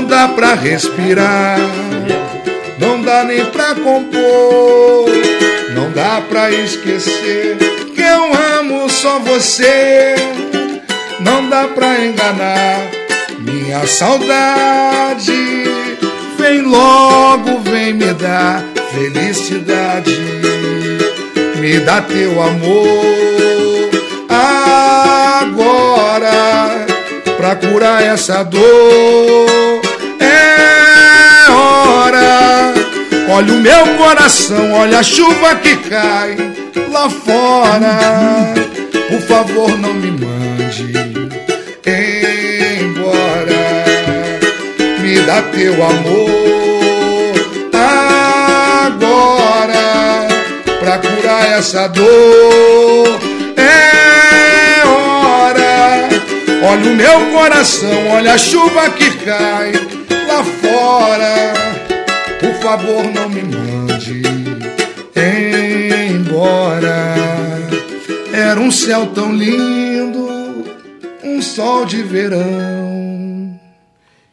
[0.08, 1.58] Dá pra respirar.
[2.78, 5.10] Não dá nem pra compor.
[5.74, 7.56] Não dá pra esquecer
[7.94, 10.14] que eu amo só você.
[11.20, 12.80] Não dá pra enganar
[13.40, 15.64] minha saudade.
[16.38, 20.16] Vem logo, vem me dar felicidade.
[21.56, 23.90] Me dá teu amor
[25.46, 26.86] agora
[27.36, 29.65] pra curar essa dor.
[33.36, 36.38] Olha o meu coração, olha a chuva que cai
[36.90, 38.54] lá fora.
[39.10, 40.94] Por favor, não me mande
[42.80, 43.84] embora.
[45.02, 47.34] Me dá teu amor
[48.86, 50.28] agora
[50.80, 53.20] pra curar essa dor.
[53.58, 56.08] É hora.
[56.62, 59.72] Olha o meu coração, olha a chuva que cai
[60.26, 61.75] lá fora.
[62.40, 64.22] Por favor, não me mande
[66.26, 67.16] embora.
[68.32, 70.28] Era um céu tão lindo,
[71.24, 73.58] um sol de verão.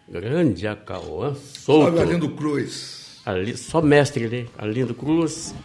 [0.10, 1.94] Grande Acauã solto.
[1.94, 3.22] Olha Arlindo Cruz.
[3.26, 5.56] Ali, só mestre ali, Arlindo Cruz.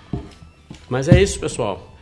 [0.89, 1.95] Mas é isso, pessoal.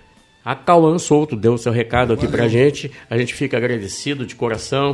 [0.45, 2.93] A Cauã Souto deu o seu recado aqui pra gente.
[3.11, 4.93] A gente fica agradecido de coração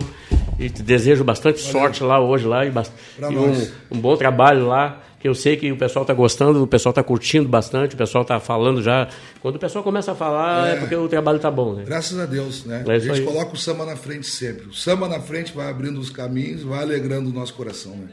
[0.59, 5.03] e te desejo bastante sorte lá hoje lá e, e um, um bom trabalho lá.
[5.23, 8.25] Que eu sei que o pessoal tá gostando, o pessoal tá curtindo bastante, o pessoal
[8.25, 9.07] tá falando já.
[9.41, 10.77] Quando o pessoal começa a falar, é, É.
[10.81, 11.85] porque o trabalho tá bom, né?
[11.87, 12.83] Graças a Deus, né?
[12.89, 13.25] É a gente aí.
[13.25, 14.66] coloca o samba na frente sempre.
[14.66, 18.09] O samba na frente vai abrindo os caminhos, vai alegrando o nosso coração, né?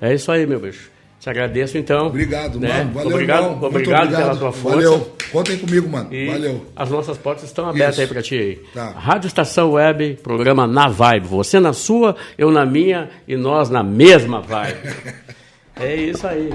[0.00, 0.90] É isso aí, meu bicho.
[1.20, 2.06] Te agradeço então.
[2.08, 2.78] Obrigado, né?
[2.78, 2.92] mano.
[2.94, 3.58] Valeu, obrigado, irmão.
[3.58, 4.76] Muito obrigado, pela tua força.
[4.76, 5.12] Valeu.
[5.32, 6.12] Contem comigo, mano.
[6.12, 6.66] E Valeu.
[6.74, 8.00] as nossas portas estão abertas Isso.
[8.02, 8.60] aí pra ti.
[8.74, 8.90] Tá.
[8.90, 11.26] Rádio Estação Web, programa Na Vibe.
[11.28, 14.78] Você na sua, eu na minha e nós na mesma vibe.
[15.80, 16.50] é isso aí.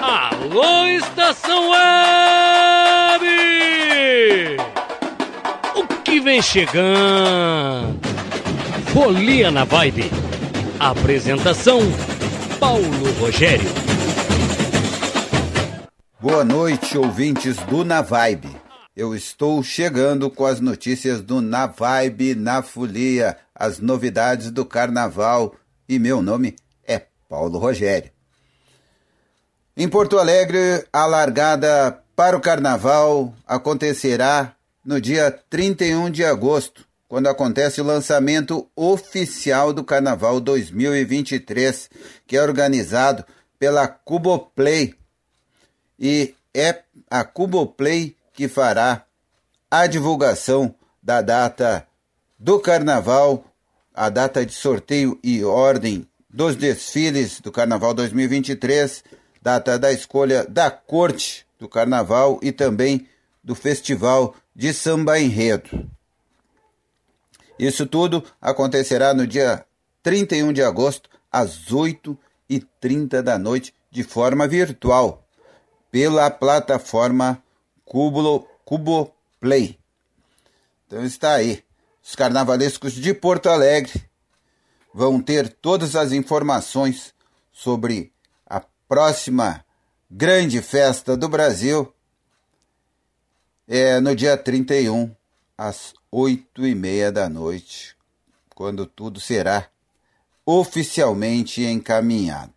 [0.00, 3.26] Alô, Estação Web!
[5.76, 8.00] O que vem chegando?
[8.92, 10.10] Folia na Vibe.
[10.78, 11.80] Apresentação:
[12.58, 13.70] Paulo Rogério.
[16.20, 18.48] Boa noite, ouvintes do Na Vibe.
[18.94, 25.54] Eu estou chegando com as notícias do Na Vibe na Folia, as novidades do carnaval
[25.88, 26.71] e meu nome é
[27.32, 28.10] Paulo Rogério.
[29.74, 34.54] Em Porto Alegre, a largada para o carnaval acontecerá
[34.84, 41.88] no dia 31 de agosto, quando acontece o lançamento oficial do Carnaval 2023,
[42.26, 43.24] que é organizado
[43.58, 44.94] pela Cuboplay.
[45.98, 49.06] E é a Cuboplay que fará
[49.70, 51.88] a divulgação da data
[52.38, 53.42] do Carnaval,
[53.94, 59.04] a data de sorteio e ordem dos desfiles do Carnaval 2023,
[59.42, 63.06] data da escolha da corte do Carnaval e também
[63.44, 65.90] do Festival de Samba Enredo.
[67.58, 69.64] Isso tudo acontecerá no dia
[70.02, 75.24] 31 de agosto, às 8h30 da noite, de forma virtual,
[75.90, 77.42] pela plataforma
[77.84, 79.78] Cubo, Cubo Play.
[80.86, 81.62] Então está aí.
[82.02, 84.02] Os carnavalescos de Porto Alegre
[84.92, 87.14] vão ter todas as informações
[87.52, 88.12] sobre
[88.46, 89.64] a próxima
[90.10, 91.92] grande festa do Brasil
[93.66, 95.10] é no dia 31,
[95.56, 97.96] às oito e meia da noite,
[98.54, 99.66] quando tudo será
[100.44, 102.52] oficialmente encaminhado.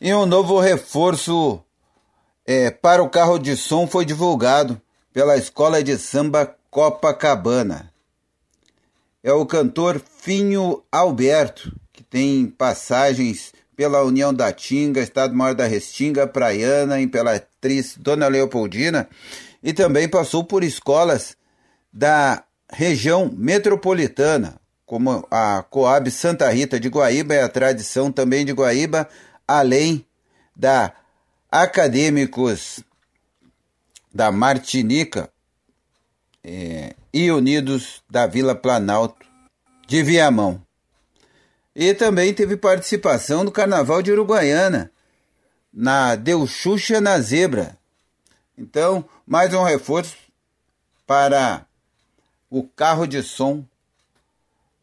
[0.00, 1.62] E um novo reforço
[2.44, 4.80] é, para o carro de som foi divulgado
[5.12, 7.93] pela Escola de Samba Copacabana.
[9.24, 15.66] É o cantor Finho Alberto, que tem passagens pela União da Tinga, Estado Maior da
[15.66, 19.08] Restinga, Praiana, Imperatriz Dona Leopoldina,
[19.62, 21.38] e também passou por escolas
[21.90, 28.52] da região metropolitana, como a Coab Santa Rita de Guaíba e a tradição também de
[28.52, 29.08] Guaíba,
[29.48, 30.04] além
[30.54, 30.92] da
[31.50, 32.80] acadêmicos
[34.12, 35.30] da Martinica
[36.44, 39.24] é, e Unidos da Vila Planalto
[39.86, 40.60] de Viamão.
[41.72, 44.90] E também teve participação do Carnaval de Uruguaiana,
[45.72, 47.78] na Deu Xuxa na Zebra.
[48.58, 50.16] Então, mais um reforço
[51.06, 51.64] para
[52.50, 53.64] o carro de som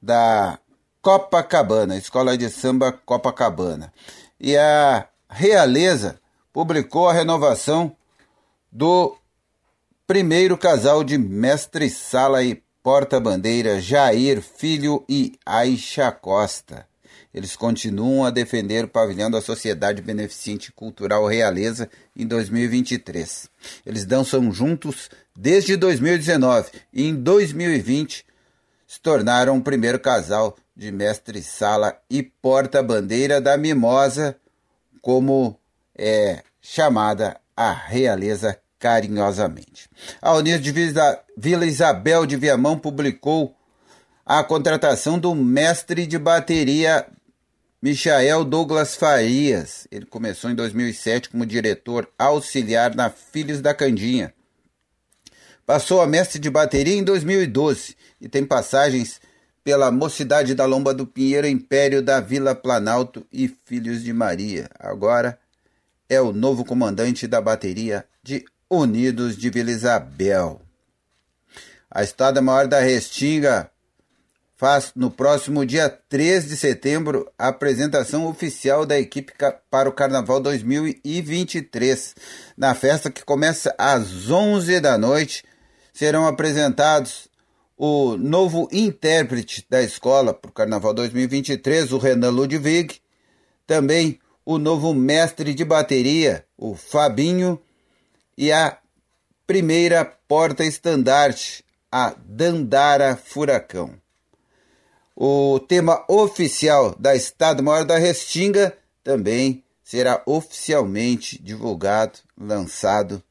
[0.01, 0.57] da
[1.01, 3.91] Copacabana, Escola de Samba Copacabana.
[4.39, 6.17] E a Realeza
[6.53, 7.93] publicou a renovação
[8.71, 9.17] do
[10.11, 16.85] primeiro casal de mestre-sala e porta-bandeira Jair Filho e Aixa Costa.
[17.33, 23.49] Eles continuam a defender o pavilhão da Sociedade Beneficente Cultural Realeza em 2023.
[23.85, 28.25] Eles dançam juntos desde 2019 e em 2020
[28.85, 34.35] se tornaram o primeiro casal de mestre-sala e porta-bandeira da Mimosa,
[35.01, 35.57] como
[35.97, 39.87] é chamada a realeza carinhosamente.
[40.19, 40.73] A Unir de
[41.37, 43.55] Vila Isabel de Viamão publicou
[44.25, 47.05] a contratação do mestre de bateria
[47.79, 49.87] Michael Douglas Farias.
[49.91, 54.33] Ele começou em 2007 como diretor auxiliar na Filhos da Candinha.
[55.63, 59.21] Passou a mestre de bateria em 2012 e tem passagens
[59.63, 64.67] pela Mocidade da Lomba do Pinheiro, Império da Vila Planalto e Filhos de Maria.
[64.79, 65.39] Agora
[66.09, 70.61] é o novo comandante da bateria de Unidos de Vila Isabel.
[71.89, 73.69] A Estada Maior da Restinga
[74.55, 79.33] faz no próximo dia 3 de setembro a apresentação oficial da equipe
[79.69, 82.15] para o Carnaval 2023.
[82.55, 85.43] Na festa que começa às 11 da noite,
[85.91, 87.27] serão apresentados
[87.77, 93.01] o novo intérprete da escola para o Carnaval 2023, o Renan Ludwig,
[93.67, 97.59] também o novo mestre de bateria, o Fabinho,
[98.37, 98.77] e a
[99.45, 103.99] primeira porta-estandarte, a Dandara Furacão.
[105.15, 113.21] O tema oficial da Estado Maior da Restinga também será oficialmente divulgado, lançado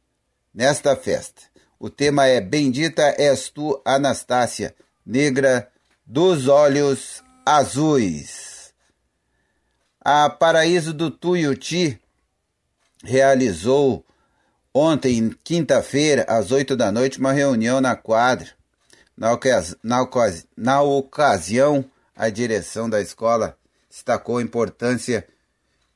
[0.55, 1.43] nesta festa.
[1.79, 4.75] O tema é Bendita és tu, Anastácia,
[5.07, 5.71] negra
[6.05, 8.75] dos olhos azuis.
[10.01, 11.99] A Paraíso do Tuiuti
[13.03, 14.05] realizou
[14.73, 18.49] Ontem, quinta-feira, às oito da noite, uma reunião na quadra.
[19.17, 19.31] Na,
[19.83, 20.09] na,
[20.57, 23.57] na ocasião, a direção da escola
[23.89, 25.27] destacou a importância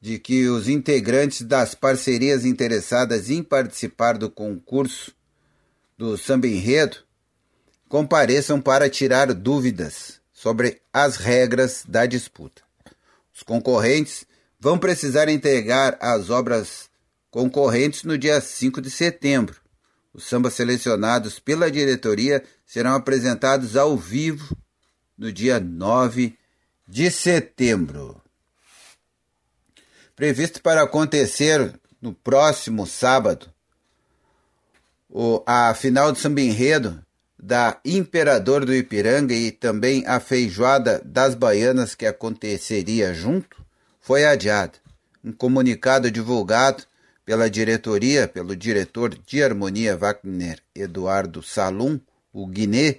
[0.01, 5.15] de que os integrantes das parcerias interessadas em participar do concurso
[5.97, 6.99] do samba enredo
[7.89, 12.63] compareçam para tirar dúvidas sobre as regras da disputa.
[13.33, 14.27] Os concorrentes
[14.59, 16.91] vão precisar entregar as obras
[17.35, 19.61] concorrentes no dia 5 de setembro.
[20.13, 24.57] Os sambas selecionados pela diretoria serão apresentados ao vivo
[25.19, 26.39] no dia 9
[26.87, 28.23] de setembro.
[30.15, 33.53] Previsto para acontecer no próximo sábado,
[35.45, 37.05] a final do samba enredo
[37.37, 43.67] da Imperador do Ipiranga e também a feijoada das baianas que aconteceria junto
[43.99, 44.75] foi adiada.
[45.25, 46.85] Um comunicado divulgado
[47.25, 51.99] pela diretoria, pelo diretor de harmonia Wagner Eduardo Salum,
[52.33, 52.99] o Guiné,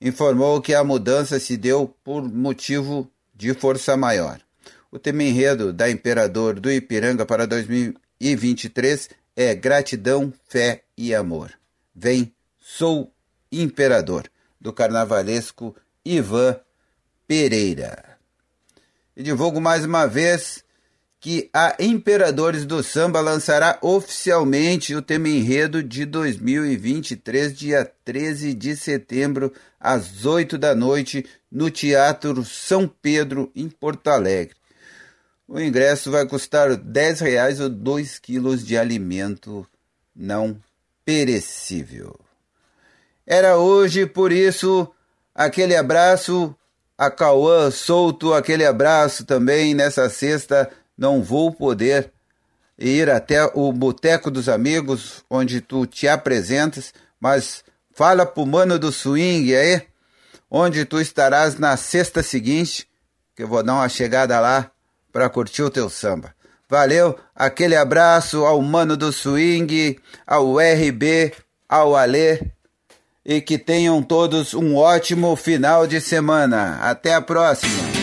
[0.00, 4.40] informou que a mudança se deu por motivo de força maior.
[4.90, 11.52] O tema enredo da Imperador do Ipiranga para 2023 é Gratidão, Fé e Amor.
[11.94, 13.12] Vem, sou
[13.50, 14.30] Imperador,
[14.60, 15.74] do carnavalesco
[16.04, 16.58] Ivan
[17.26, 18.18] Pereira.
[19.16, 20.64] E divulgo mais uma vez
[21.22, 28.74] que a Imperadores do Samba lançará oficialmente o tema enredo de 2023, dia 13 de
[28.74, 34.56] setembro, às 8 da noite, no Teatro São Pedro, em Porto Alegre.
[35.46, 39.64] O ingresso vai custar R$ 10,00 ou 2 quilos de alimento
[40.14, 40.60] não
[41.04, 42.18] perecível.
[43.24, 44.92] Era hoje, por isso,
[45.32, 46.52] aquele abraço
[46.98, 50.68] a Cauã solto, aquele abraço também nessa sexta
[51.02, 52.12] não vou poder
[52.78, 58.92] ir até o Boteco dos Amigos, onde tu te apresentas, mas fala pro mano do
[58.92, 59.82] swing aí,
[60.48, 62.86] onde tu estarás na sexta seguinte,
[63.34, 64.70] que eu vou dar uma chegada lá
[65.12, 66.32] para curtir o teu samba.
[66.68, 71.34] Valeu, aquele abraço ao mano do swing, ao RB,
[71.68, 72.40] ao Alê,
[73.24, 76.78] e que tenham todos um ótimo final de semana.
[76.80, 78.01] Até a próxima!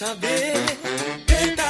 [0.00, 0.54] Saber.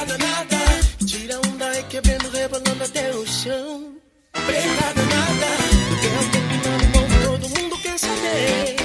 [0.07, 0.57] Danada,
[1.05, 3.95] tira onda e quebrando, rebolando até o chão.
[4.31, 5.49] Preta danada,
[5.99, 6.19] que é
[6.99, 8.75] o todo mundo quer saber.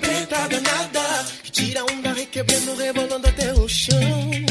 [0.00, 4.45] Preta danada, tira onda e quebrando, rebolando até o chão.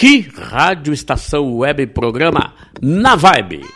[0.00, 3.66] Aqui, Rádio Estação Web Programa Na Vibe.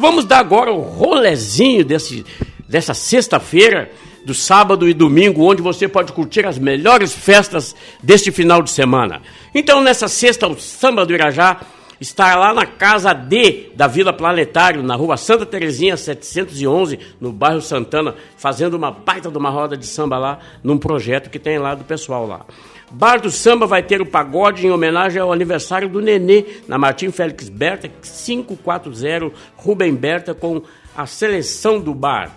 [0.00, 2.24] Vamos dar agora o rolezinho desse,
[2.66, 3.90] dessa sexta-feira,
[4.24, 9.20] do sábado e domingo, onde você pode curtir as melhores festas deste final de semana.
[9.54, 11.60] Então, nessa sexta, o Samba do Irajá
[12.00, 17.60] está lá na Casa D da Vila Planetário, na rua Santa Terezinha 711, no bairro
[17.60, 21.74] Santana, fazendo uma baita de uma roda de samba lá, num projeto que tem lá
[21.74, 22.46] do pessoal lá.
[22.94, 27.10] Bar do Samba vai ter o pagode em homenagem ao aniversário do Nenê, na Martim
[27.10, 30.62] Félix Berta, 540 Rubem Berta, com
[30.96, 32.30] a seleção do bar.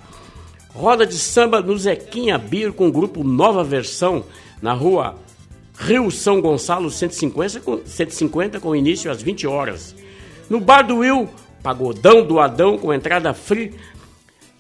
[0.74, 4.24] Roda de samba no Zequinha Bir com o grupo Nova Versão,
[4.60, 5.16] na rua
[5.78, 9.96] Rio São Gonçalo 150 com, 150, com início às 20 horas.
[10.50, 11.30] No Bar do Will,
[11.62, 13.76] pagodão do Adão com entrada free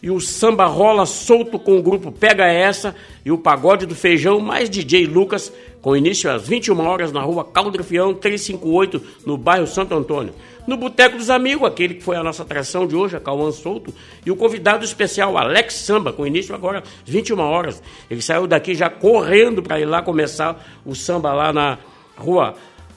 [0.01, 2.95] e o samba rola solto com o grupo Pega Essa
[3.25, 7.45] e o pagode do feijão mais DJ Lucas com início às 21 horas na rua
[7.45, 10.33] Caldrifião 358, no bairro Santo Antônio.
[10.67, 13.93] No Boteco dos Amigos, aquele que foi a nossa atração de hoje, a Cauã Souto,
[14.25, 17.81] e o convidado especial, Alex Samba, com início agora às 21 horas.
[18.09, 21.77] Ele saiu daqui já correndo para ir lá começar o samba lá na
[22.17, 22.55] rua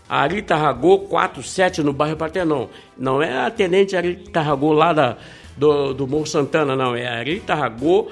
[0.09, 2.67] Arita Ragô 47, no bairro Partenon.
[2.99, 3.95] Não é a Tenente
[4.35, 5.17] Ragô lá da,
[5.61, 6.97] do, do Morro Santana, não.
[6.97, 8.11] É Arita Ragô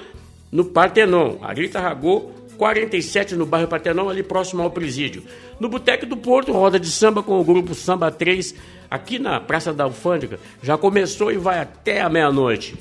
[0.51, 1.37] no Partenon.
[1.41, 5.23] Arita Ragô 47 no bairro Patenão, ali próximo ao presídio.
[5.59, 8.53] No Boteco do Porto, roda de samba com o grupo Samba 3,
[8.91, 10.39] aqui na Praça da Alfândega.
[10.61, 12.75] Já começou e vai até a meia-noite.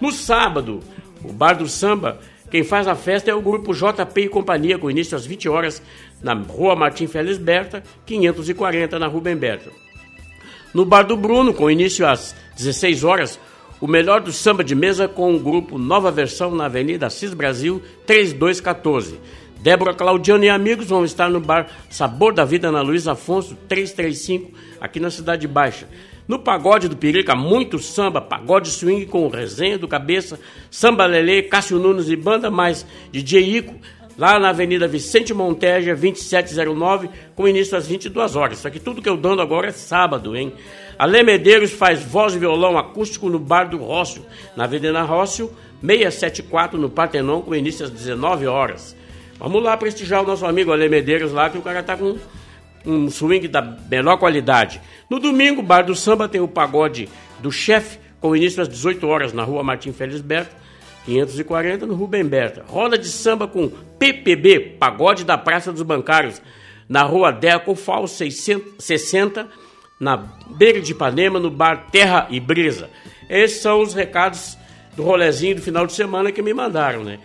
[0.00, 0.80] No sábado,
[1.22, 2.18] o Bar do Samba,
[2.50, 5.82] quem faz a festa é o grupo JP e Companhia, com início às 20 horas,
[6.22, 9.70] na Rua Martim Félix Berta, 540, na Rubem Berta.
[10.72, 13.38] No Bar do Bruno, com início às 16 horas,
[13.80, 17.82] o melhor do samba de mesa com o grupo Nova Versão na Avenida Assis Brasil
[18.06, 19.18] 3214.
[19.60, 24.52] Débora Claudiano e amigos vão estar no bar Sabor da Vida na Luiz Afonso 335,
[24.80, 25.88] aqui na Cidade Baixa.
[26.28, 30.38] No pagode do Pirica, muito samba, pagode swing com resenha do cabeça,
[30.70, 33.74] samba lelê, Cássio Nunes e banda mais DJ Ico,
[34.16, 38.58] lá na Avenida Vicente Monteja, 2709, com início às 22 horas.
[38.58, 40.52] Isso aqui tudo que eu dando agora é sábado, hein?
[41.00, 44.22] Alê Medeiros faz voz e violão acústico no Bar do Rócio,
[44.54, 48.94] na Avenida Rócio, 674, no Partenon, com início às 19 horas.
[49.38, 52.18] Vamos lá prestigiar o nosso amigo Alê Medeiros lá, que o cara tá com
[52.84, 54.78] um swing da menor qualidade.
[55.08, 59.32] No domingo, Bar do Samba tem o pagode do chefe com início às 18 horas
[59.32, 60.54] na rua Martim Felisberto,
[61.06, 62.62] 540 no Rubem Berta.
[62.68, 66.42] Roda de samba com PPB, Pagode da Praça dos Bancários,
[66.86, 69.48] na rua Deco Fal 660,
[70.00, 70.16] na
[70.56, 72.88] beira de Ipanema, no bar Terra e Brisa.
[73.28, 74.56] Esses são os recados
[74.96, 77.18] do rolezinho do final de semana que me mandaram, né?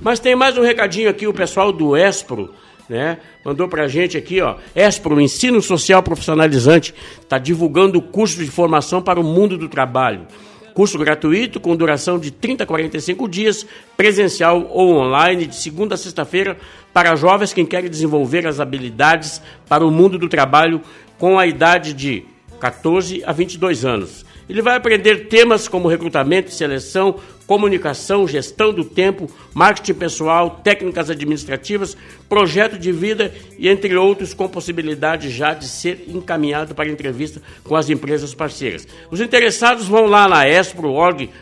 [0.00, 2.54] Mas tem mais um recadinho aqui, o pessoal do Espro,
[2.88, 3.18] né?
[3.44, 4.56] Mandou pra gente aqui, ó.
[4.74, 10.26] Espro, Ensino Social Profissionalizante, está divulgando o curso de formação para o mundo do trabalho.
[10.72, 13.64] Curso gratuito com duração de 30 a 45 dias,
[13.96, 16.56] presencial ou online, de segunda a sexta-feira,
[16.92, 20.80] para jovens que querem desenvolver as habilidades para o mundo do trabalho
[21.18, 22.24] com a idade de
[22.60, 24.24] 14 a 22 anos.
[24.48, 31.08] Ele vai aprender temas como recrutamento e seleção, comunicação, gestão do tempo, marketing pessoal, técnicas
[31.10, 31.96] administrativas,
[32.28, 37.76] projeto de vida e entre outros com possibilidade já de ser encaminhado para entrevista com
[37.76, 38.86] as empresas parceiras.
[39.10, 41.32] Os interessados vão lá na espro.org.br,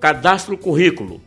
[0.00, 1.20] cadastro currículo.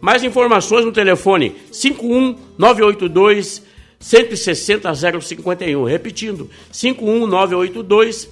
[0.00, 3.67] Mais informações no telefone 51982
[3.98, 5.84] 160 051.
[5.84, 8.28] Repetindo, 51982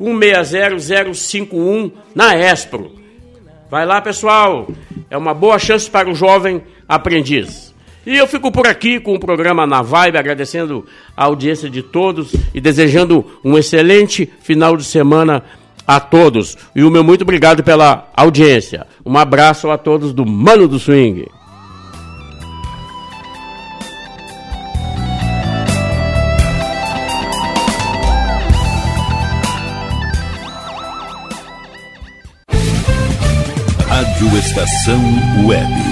[0.00, 2.92] 160051 na Espro.
[3.70, 4.68] Vai lá, pessoal.
[5.08, 7.72] É uma boa chance para o jovem aprendiz.
[8.04, 10.84] E eu fico por aqui com o programa Na Vibe, agradecendo
[11.16, 15.44] a audiência de todos e desejando um excelente final de semana
[15.86, 16.58] a todos.
[16.74, 18.86] E o meu muito obrigado pela audiência.
[19.06, 21.26] Um abraço a todos do Mano do Swing.
[34.52, 35.02] Estação
[35.46, 35.91] Web.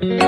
[0.00, 0.27] O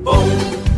[0.00, 0.24] Bom,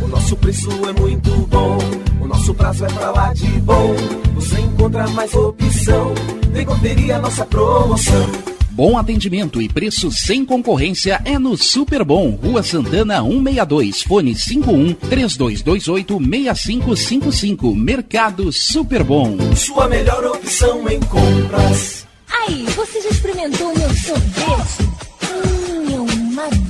[0.03, 1.79] o nosso preço é muito bom.
[2.21, 3.95] O nosso prazo é pra lá de bom.
[4.35, 6.15] Você encontra mais opção.
[6.53, 8.60] Vem conferir a nossa promoção.
[8.81, 14.95] Bom atendimento e preço sem concorrência é no Super Bom, Rua Santana 162, fone 51
[14.95, 16.19] 3228
[16.65, 17.75] 6555.
[17.75, 19.37] Mercado Super Bom.
[19.55, 22.07] Sua melhor opção em compras.
[22.27, 24.89] Aí, você já experimentou meu sorvete?
[25.25, 26.70] Hum, é uma